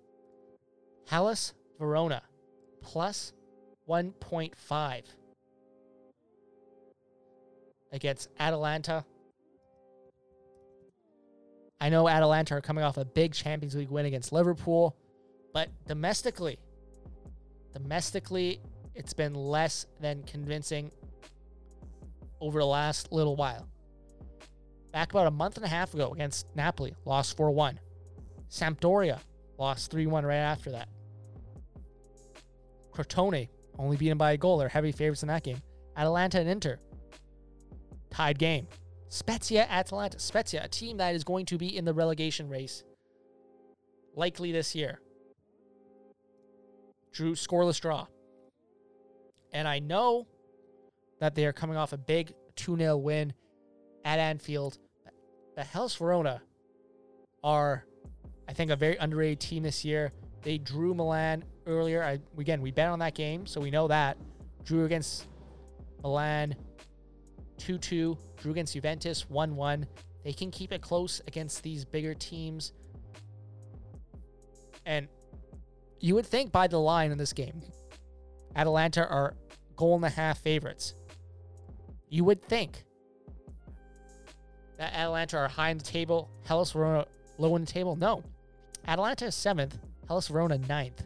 Hellas 1.08 1.54
Verona 1.80 2.22
plus 2.82 3.34
1.5 3.90 5.04
against 7.92 8.30
Atalanta. 8.40 9.06
I 11.80 11.90
know 11.90 12.08
Atalanta 12.08 12.56
are 12.56 12.62
coming 12.62 12.84
off 12.84 12.98
a 12.98 13.06
big 13.06 13.34
Champions 13.34 13.76
League 13.76 13.90
win 13.90 14.06
against 14.06 14.32
Liverpool, 14.32 14.96
but 15.54 15.70
domestically, 15.88 16.58
domestically, 17.74 18.60
it's 18.96 19.14
been 19.14 19.34
less 19.34 19.86
than 20.00 20.24
convincing 20.24 20.92
over 22.42 22.60
the 22.60 22.66
last 22.66 23.12
little 23.12 23.36
while. 23.36 23.68
Back 24.92 25.12
about 25.12 25.28
a 25.28 25.32
month 25.32 25.58
and 25.58 25.66
a 25.66 25.70
half 25.70 25.94
ago 25.94 26.12
against 26.12 26.48
Napoli, 26.56 26.96
lost 27.06 27.38
4 27.38 27.52
1. 27.52 27.80
Sampdoria 28.50 29.20
lost 29.60 29.92
3 29.92 30.08
1 30.08 30.26
right 30.26 30.36
after 30.36 30.72
that. 30.72 30.90
Crotone 32.92 33.50
only 33.78 33.98
beaten 33.98 34.18
by 34.18 34.32
a 34.32 34.38
goal. 34.38 34.58
They're 34.58 34.70
heavy 34.70 34.92
favorites 34.92 35.22
in 35.22 35.28
that 35.28 35.44
game. 35.44 35.62
Atalanta 35.96 36.40
and 36.40 36.50
Inter 36.50 36.80
tied 38.10 38.40
game. 38.40 38.68
Spezia 39.10 39.66
Atalanta. 39.70 40.20
Spezia, 40.20 40.64
a 40.64 40.68
team 40.68 40.98
that 40.98 41.16
is 41.16 41.24
going 41.24 41.46
to 41.48 41.58
be 41.58 41.76
in 41.78 41.86
the 41.86 41.94
relegation 41.94 42.50
race 42.50 42.84
likely 44.16 44.52
this 44.52 44.76
year. 44.76 45.00
Drew 47.14 47.34
scoreless 47.34 47.80
draw. 47.80 48.08
And 49.54 49.68
I 49.68 49.80
know 49.80 50.28
that 51.20 51.36
they 51.36 51.46
are 51.46 51.54
coming 51.54 51.78
off 51.78 51.94
a 51.94 51.98
big 51.98 52.34
2 52.58 52.78
0 52.78 52.98
win 52.98 53.34
at 54.04 54.20
Anfield. 54.20 54.78
The 55.56 55.64
Hellas 55.64 55.96
Verona 55.96 56.42
are, 57.44 57.86
I 58.48 58.54
think, 58.54 58.72
a 58.72 58.76
very 58.76 58.98
underrated 58.98 59.40
team 59.40 59.64
this 59.64 59.86
year. 59.86 60.12
They 60.44 60.58
drew 60.58 60.94
Milan 60.94 61.44
earlier. 61.66 62.04
I, 62.04 62.20
again, 62.38 62.62
we 62.62 62.72
bet 62.72 62.90
on 62.90 63.00
that 63.00 63.16
game, 63.16 63.46
so 63.46 63.62
we 63.62 63.72
know 63.72 63.88
that. 63.88 64.18
Drew 64.64 64.86
against 64.86 65.28
Milan 66.04 66.56
2 67.58 67.78
2. 67.78 68.18
Drew 68.38 68.52
against 68.52 68.74
Juventus 68.74 69.30
1 69.30 69.56
1. 69.56 69.88
They 70.24 70.34
can 70.34 70.52
keep 70.52 70.72
it 70.72 70.82
close 70.82 71.22
against 71.28 71.64
these 71.64 71.86
bigger 71.86 72.14
teams. 72.14 72.74
And 74.86 75.08
you 76.00 76.16
would 76.16 76.26
think 76.26 76.52
by 76.52 76.68
the 76.68 76.80
line 76.80 77.12
in 77.12 77.18
this 77.18 77.34
game, 77.34 77.62
Atalanta 78.56 79.08
are 79.08 79.36
goal 79.76 79.96
and 79.96 80.06
a 80.06 80.10
half 80.10 80.40
favorites. 80.40 80.96
You 82.10 82.24
would 82.24 82.44
think 82.44 82.84
that 84.78 84.94
Atalanta 84.94 85.38
are 85.38 85.48
high 85.48 85.70
in 85.70 85.78
the 85.78 85.84
table, 85.84 86.30
Hellas 86.46 86.72
Verona 86.72 87.06
low 87.38 87.56
in 87.56 87.66
the 87.66 87.72
table. 87.72 87.96
No. 87.96 88.24
Atalanta 88.88 89.26
is 89.26 89.36
seventh, 89.36 89.78
Hellas 90.08 90.28
Verona 90.28 90.58
ninth. 90.58 91.04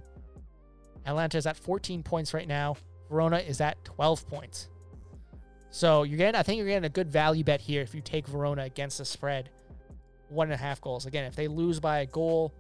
Atalanta 1.06 1.38
is 1.38 1.46
at 1.46 1.58
14 1.58 2.04
points 2.04 2.34
right 2.34 2.48
now. 2.48 2.76
Verona 3.10 3.38
is 3.38 3.60
at 3.62 3.84
12 3.84 4.28
points. 4.28 4.70
So 5.72 6.04
you're 6.04 6.18
getting, 6.18 6.38
I 6.38 6.44
think 6.44 6.58
you're 6.58 6.68
getting 6.68 6.86
a 6.86 6.90
good 6.90 7.10
value 7.10 7.46
bet 7.46 7.62
here 7.62 7.82
if 7.82 7.96
you 7.96 8.02
take 8.02 8.28
Verona 8.28 8.64
against 8.64 8.98
the 8.98 9.06
spread, 9.06 9.50
one 10.28 10.48
and 10.48 10.54
a 10.54 10.58
half 10.58 10.82
goals. 10.82 11.06
Again, 11.06 11.24
if 11.24 11.36
they 11.36 11.48
lose 11.48 11.80
by 11.80 12.00
a 12.00 12.06
goal, 12.06 12.54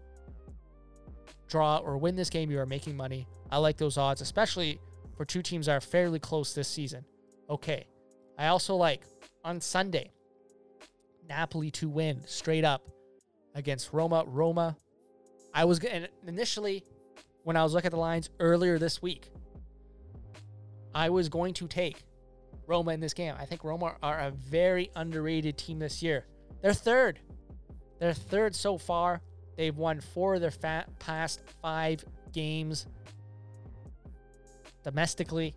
draw, 1.47 1.77
or 1.77 1.97
win 1.97 2.15
this 2.15 2.29
game, 2.29 2.49
you 2.49 2.59
are 2.59 2.65
making 2.65 2.95
money. 2.95 3.27
I 3.51 3.57
like 3.57 3.77
those 3.77 3.97
odds, 3.97 4.21
especially 4.21 4.79
for 5.17 5.25
two 5.25 5.41
teams 5.41 5.65
that 5.65 5.73
are 5.73 5.81
fairly 5.81 6.19
close 6.19 6.53
this 6.55 6.69
season. 6.69 7.03
Okay. 7.49 7.85
I 8.37 8.47
also 8.47 8.77
like 8.77 9.03
on 9.43 9.59
Sunday, 9.59 10.11
Napoli 11.27 11.69
to 11.71 11.89
win 11.89 12.21
straight 12.25 12.63
up 12.63 12.89
against 13.55 13.91
Roma. 13.91 14.23
Roma, 14.25 14.77
I 15.53 15.65
was 15.65 15.79
and 15.79 16.07
initially 16.25 16.85
when 17.43 17.57
I 17.57 17.63
was 17.63 17.73
looking 17.73 17.87
at 17.87 17.91
the 17.91 17.97
lines 17.97 18.29
earlier 18.39 18.79
this 18.79 19.01
week, 19.01 19.29
I 20.95 21.09
was 21.09 21.27
going 21.27 21.53
to 21.55 21.67
take 21.67 22.03
Roma 22.67 22.91
in 22.91 22.99
this 22.99 23.13
game. 23.13 23.35
I 23.37 23.45
think 23.45 23.63
Roma 23.63 23.95
are 24.01 24.19
a 24.19 24.31
very 24.31 24.89
underrated 24.95 25.57
team 25.57 25.79
this 25.79 26.01
year. 26.01 26.25
They're 26.61 26.73
third. 26.73 27.19
They're 27.99 28.13
third 28.13 28.55
so 28.55 28.77
far. 28.77 29.21
They've 29.57 29.75
won 29.75 29.99
four 29.99 30.35
of 30.35 30.41
their 30.41 30.51
fa- 30.51 30.85
past 30.99 31.41
five 31.61 32.03
games 32.31 32.87
domestically. 34.83 35.53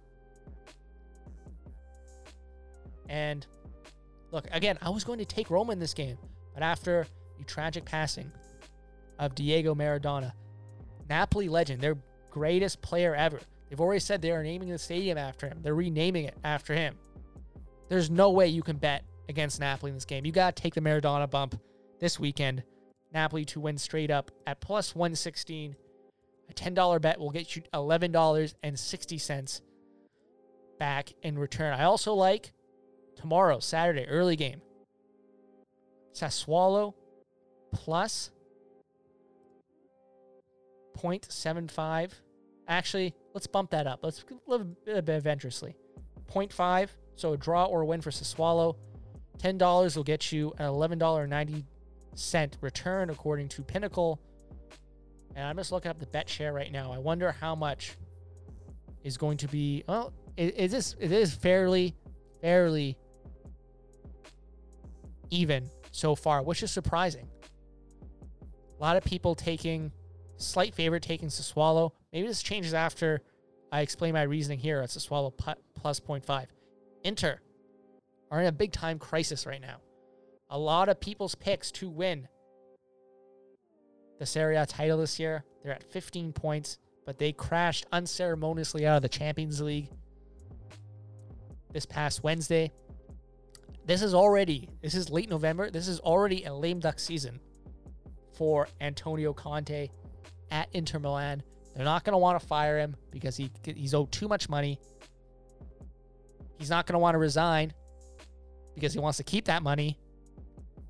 And 3.08 3.46
look, 4.30 4.46
again, 4.50 4.78
I 4.82 4.90
was 4.90 5.04
going 5.04 5.18
to 5.18 5.24
take 5.24 5.50
Roma 5.50 5.72
in 5.72 5.78
this 5.78 5.94
game, 5.94 6.18
but 6.52 6.62
after 6.62 7.06
the 7.38 7.44
tragic 7.44 7.84
passing 7.84 8.30
of 9.18 9.34
Diego 9.34 9.74
Maradona, 9.74 10.32
Napoli 11.08 11.48
legend, 11.48 11.80
their 11.80 11.96
greatest 12.30 12.82
player 12.82 13.14
ever, 13.14 13.40
they've 13.74 13.80
already 13.80 13.98
said 13.98 14.22
they 14.22 14.30
are 14.30 14.44
naming 14.44 14.68
the 14.68 14.78
stadium 14.78 15.18
after 15.18 15.48
him. 15.48 15.58
They're 15.60 15.74
renaming 15.74 16.26
it 16.26 16.36
after 16.44 16.74
him. 16.74 16.94
There's 17.88 18.08
no 18.08 18.30
way 18.30 18.46
you 18.46 18.62
can 18.62 18.76
bet 18.76 19.02
against 19.28 19.58
Napoli 19.58 19.90
in 19.90 19.96
this 19.96 20.04
game. 20.04 20.24
You 20.24 20.30
got 20.30 20.54
to 20.54 20.62
take 20.62 20.74
the 20.74 20.80
Maradona 20.80 21.28
bump 21.28 21.60
this 21.98 22.20
weekend. 22.20 22.62
Napoli 23.12 23.44
to 23.46 23.58
win 23.58 23.76
straight 23.76 24.12
up 24.12 24.30
at 24.46 24.60
plus 24.60 24.94
116. 24.94 25.74
A 26.48 26.54
$10 26.54 27.00
bet 27.00 27.18
will 27.18 27.32
get 27.32 27.56
you 27.56 27.62
$11.60 27.74 29.60
back 30.78 31.12
in 31.24 31.36
return. 31.36 31.74
I 31.74 31.82
also 31.82 32.14
like 32.14 32.52
tomorrow, 33.16 33.58
Saturday, 33.58 34.06
early 34.06 34.36
game. 34.36 34.62
Sassuolo 36.14 36.94
plus 37.72 38.30
0.75. 40.96 42.12
Actually, 42.68 43.14
let's 43.34 43.46
bump 43.46 43.70
that 43.70 43.86
up. 43.86 44.00
Let's 44.02 44.24
live 44.46 44.62
a 44.62 45.02
bit 45.02 45.16
adventurously. 45.16 45.74
0.5, 46.32 46.88
so 47.16 47.34
a 47.34 47.36
draw 47.36 47.66
or 47.66 47.82
a 47.82 47.86
win 47.86 48.00
for 48.00 48.10
Sassuolo. 48.10 48.76
$10 49.38 49.96
will 49.96 50.04
get 50.04 50.32
you 50.32 50.54
an 50.58 50.66
$11.90 50.66 52.52
return 52.60 53.10
according 53.10 53.48
to 53.48 53.62
Pinnacle. 53.62 54.20
And 55.34 55.44
I'm 55.44 55.56
just 55.56 55.72
looking 55.72 55.90
up 55.90 55.98
the 55.98 56.06
bet 56.06 56.28
share 56.28 56.52
right 56.52 56.70
now. 56.70 56.92
I 56.92 56.98
wonder 56.98 57.32
how 57.32 57.54
much 57.54 57.96
is 59.02 59.18
going 59.18 59.36
to 59.38 59.48
be. 59.48 59.82
Well, 59.88 60.12
it 60.36 60.56
is 60.56 60.96
it 60.98 61.12
is 61.12 61.34
fairly 61.34 61.94
fairly 62.40 62.96
even 65.30 65.68
so 65.90 66.14
far, 66.14 66.42
which 66.42 66.62
is 66.62 66.70
surprising. 66.70 67.28
A 68.78 68.82
lot 68.82 68.96
of 68.96 69.04
people 69.04 69.34
taking 69.34 69.92
slight 70.36 70.74
favorite 70.74 71.02
taking 71.02 71.28
Sassuolo. 71.28 71.92
Maybe 72.12 72.26
this 72.26 72.42
changes 72.42 72.74
after 72.74 73.20
I 73.72 73.80
explain 73.80 74.14
my 74.14 74.22
reasoning 74.22 74.58
here 74.58 74.80
at 74.80 74.90
Sassuolo 74.90 75.32
plus 75.74 76.00
0.5. 76.00 76.46
Inter 77.02 77.40
are 78.30 78.40
in 78.40 78.46
a 78.46 78.52
big 78.52 78.72
time 78.72 78.98
crisis 78.98 79.46
right 79.46 79.60
now. 79.60 79.76
A 80.50 80.58
lot 80.58 80.88
of 80.88 81.00
people's 81.00 81.34
picks 81.34 81.70
to 81.72 81.88
win 81.88 82.28
the 84.18 84.26
Serie 84.26 84.56
A 84.56 84.66
title 84.66 84.98
this 84.98 85.18
year. 85.18 85.44
They're 85.62 85.72
at 85.72 85.82
15 85.82 86.32
points, 86.32 86.78
but 87.04 87.18
they 87.18 87.32
crashed 87.32 87.86
unceremoniously 87.92 88.86
out 88.86 88.96
of 88.96 89.02
the 89.02 89.08
Champions 89.08 89.60
League 89.60 89.88
this 91.72 91.86
past 91.86 92.22
Wednesday. 92.22 92.70
This 93.86 94.02
is 94.02 94.14
already, 94.14 94.68
this 94.82 94.94
is 94.94 95.10
late 95.10 95.28
November. 95.28 95.70
This 95.70 95.88
is 95.88 96.00
already 96.00 96.44
a 96.44 96.54
lame 96.54 96.80
duck 96.80 96.98
season 96.98 97.40
for 98.32 98.68
Antonio 98.80 99.32
Conte 99.32 99.88
at 100.50 100.68
Inter 100.72 100.98
Milan. 100.98 101.42
They're 101.74 101.84
not 101.84 102.04
going 102.04 102.12
to 102.12 102.18
want 102.18 102.40
to 102.40 102.46
fire 102.46 102.78
him 102.78 102.96
because 103.10 103.36
he 103.36 103.50
he's 103.64 103.94
owed 103.94 104.12
too 104.12 104.28
much 104.28 104.48
money. 104.48 104.78
He's 106.58 106.70
not 106.70 106.86
going 106.86 106.94
to 106.94 106.98
want 106.98 107.14
to 107.14 107.18
resign 107.18 107.72
because 108.74 108.92
he 108.92 109.00
wants 109.00 109.18
to 109.18 109.24
keep 109.24 109.46
that 109.46 109.62
money. 109.62 109.98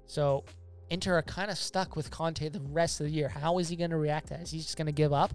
So 0.06 0.44
Inter 0.90 1.16
are 1.16 1.22
kind 1.22 1.50
of 1.50 1.56
stuck 1.56 1.96
with 1.96 2.10
Conte 2.10 2.46
the 2.48 2.60
rest 2.60 3.00
of 3.00 3.06
the 3.06 3.12
year. 3.12 3.28
How 3.28 3.58
is 3.58 3.68
he 3.68 3.76
going 3.76 3.90
to 3.90 3.96
react 3.96 4.28
to 4.28 4.34
that? 4.34 4.42
Is 4.42 4.50
he 4.50 4.58
just 4.58 4.76
going 4.76 4.86
to 4.86 4.92
give 4.92 5.12
up? 5.12 5.32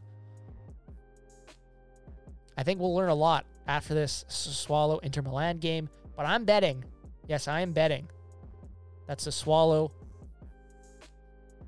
I 2.56 2.64
think 2.64 2.80
we'll 2.80 2.94
learn 2.94 3.10
a 3.10 3.16
lot 3.16 3.46
after 3.68 3.94
this 3.94 4.26
Sassuolo 4.30 5.04
Inter 5.04 5.24
Milan 5.24 5.58
game. 5.58 5.90
But 6.16 6.26
I'm 6.26 6.46
betting, 6.46 6.84
yes, 7.28 7.48
I 7.48 7.62
am 7.62 7.72
betting 7.72 8.08
that's 9.10 9.26
a 9.26 9.32
Sassuolo 9.32 9.90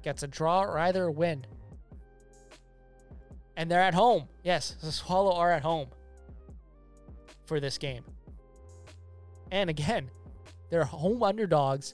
gets 0.03 0.21
a 0.21 0.27
draw 0.27 0.61
or 0.61 0.77
either 0.77 1.05
a 1.05 1.11
win. 1.11 1.43
And 3.62 3.69
they're 3.69 3.80
at 3.80 3.93
home. 3.93 4.28
Yes, 4.43 4.76
the 4.82 4.88
Sassuolo 4.88 5.36
are 5.36 5.52
at 5.52 5.62
home 5.62 5.86
for 7.45 7.60
this 7.60 7.78
game. 7.78 8.04
And 9.52 9.69
again, 9.69 10.10
they're 10.71 10.84
home 10.84 11.21
underdogs 11.21 11.93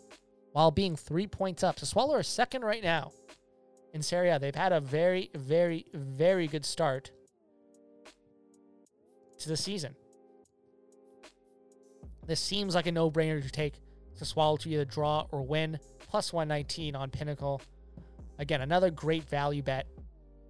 while 0.54 0.72
being 0.72 0.96
three 0.96 1.28
points 1.28 1.64
up. 1.64 1.76
Sassuolo 1.76 2.12
are 2.12 2.24
second 2.24 2.64
right 2.64 2.82
now 2.82 3.12
in 3.94 4.02
Serie 4.02 4.30
A. 4.30 4.40
They've 4.40 4.56
had 4.56 4.72
a 4.72 4.80
very, 4.80 5.30
very, 5.36 5.86
very 5.94 6.48
good 6.48 6.64
start 6.64 7.12
to 9.40 9.50
the 9.50 9.58
season. 9.58 9.94
This 12.26 12.40
seems 12.40 12.76
like 12.76 12.88
a 12.88 12.94
no-brainer 12.94 13.44
to 13.44 13.52
take 13.52 13.74
Sassuolo 14.18 14.58
to 14.60 14.70
either 14.70 14.86
draw 14.86 15.28
or 15.34 15.46
win. 15.46 15.80
Plus 16.00 16.32
119 16.32 16.96
on 16.96 17.10
Pinnacle. 17.10 17.62
Again, 18.40 18.62
another 18.62 18.90
great 18.90 19.28
value 19.28 19.64
bet, 19.64 19.86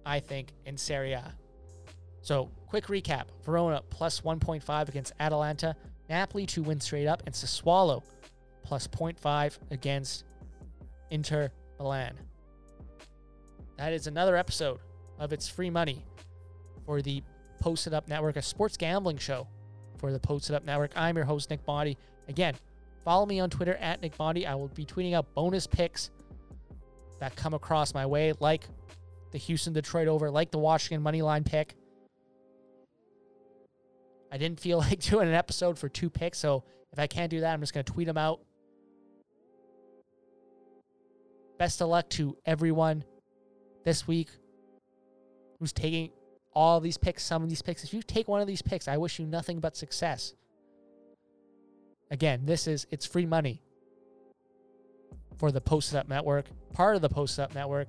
I 0.08 0.20
think, 0.20 0.54
in 0.64 0.78
Serie 0.78 1.12
A. 1.12 1.34
So, 2.22 2.50
quick 2.66 2.86
recap. 2.86 3.24
Verona 3.44 3.82
plus 3.90 4.22
1.5 4.22 4.88
against 4.88 5.12
Atalanta. 5.20 5.76
Napoli 6.08 6.46
to 6.46 6.62
win 6.62 6.80
straight 6.80 7.06
up. 7.06 7.22
And 7.26 7.34
Sassuolo 7.34 8.02
plus 8.62 8.88
0.5 8.88 9.58
against 9.70 10.24
Inter 11.10 11.50
Milan. 11.78 12.14
That 13.76 13.92
is 13.92 14.06
another 14.06 14.34
episode 14.34 14.80
of 15.18 15.34
It's 15.34 15.46
Free 15.46 15.70
Money 15.70 16.06
for 16.86 17.02
the 17.02 17.22
Posted 17.60 17.92
Up 17.92 18.08
Network, 18.08 18.36
a 18.36 18.42
sports 18.42 18.78
gambling 18.78 19.18
show 19.18 19.46
for 19.98 20.10
the 20.10 20.18
Posted 20.18 20.54
Up 20.54 20.64
Network. 20.64 20.92
I'm 20.96 21.16
your 21.16 21.26
host, 21.26 21.50
Nick 21.50 21.64
Bondi. 21.66 21.98
Again, 22.28 22.54
follow 23.04 23.26
me 23.26 23.40
on 23.40 23.50
Twitter 23.50 23.74
at 23.74 24.00
Nick 24.00 24.16
Bondi. 24.16 24.46
I 24.46 24.54
will 24.54 24.68
be 24.68 24.86
tweeting 24.86 25.12
out 25.12 25.34
bonus 25.34 25.66
picks 25.66 26.10
that 27.20 27.36
come 27.36 27.52
across 27.52 27.92
my 27.92 28.06
way, 28.06 28.32
like 28.40 28.64
the 29.30 29.38
Houston 29.38 29.72
Detroit 29.72 30.08
over, 30.08 30.30
like 30.30 30.50
the 30.50 30.58
Washington 30.58 31.02
money 31.02 31.22
line 31.22 31.44
pick. 31.44 31.74
I 34.30 34.38
didn't 34.38 34.60
feel 34.60 34.78
like 34.88 35.00
doing 35.00 35.28
an 35.28 35.34
episode 35.34 35.78
for 35.78 35.88
two 35.88 36.10
picks, 36.10 36.38
so 36.38 36.64
if 36.92 36.98
I 36.98 37.06
can't 37.06 37.30
do 37.30 37.40
that, 37.40 37.52
I'm 37.52 37.60
just 37.60 37.74
going 37.74 37.84
to 37.84 37.92
tweet 37.92 38.06
them 38.06 38.18
out 38.18 38.40
best 41.58 41.82
of 41.82 41.88
luck 41.88 42.08
to 42.08 42.36
everyone 42.46 43.04
this 43.84 44.06
week 44.06 44.28
who's 45.58 45.72
taking 45.72 46.10
all 46.54 46.80
these 46.80 46.96
picks, 46.96 47.22
some 47.22 47.42
of 47.42 47.48
these 47.48 47.62
picks. 47.62 47.84
If 47.84 47.92
you 47.92 48.02
take 48.02 48.28
one 48.28 48.40
of 48.40 48.46
these 48.46 48.62
picks, 48.62 48.88
I 48.88 48.96
wish 48.96 49.18
you 49.18 49.26
nothing 49.26 49.60
but 49.60 49.76
success. 49.76 50.34
Again, 52.10 52.46
this 52.46 52.66
is 52.66 52.86
it's 52.90 53.04
free 53.04 53.26
money 53.26 53.60
for 55.36 55.52
the 55.52 55.60
Posted 55.60 55.98
Up 55.98 56.08
Network, 56.08 56.46
part 56.72 56.96
of 56.96 57.02
the 57.02 57.08
Posted 57.08 57.44
Up 57.44 57.54
Network. 57.54 57.88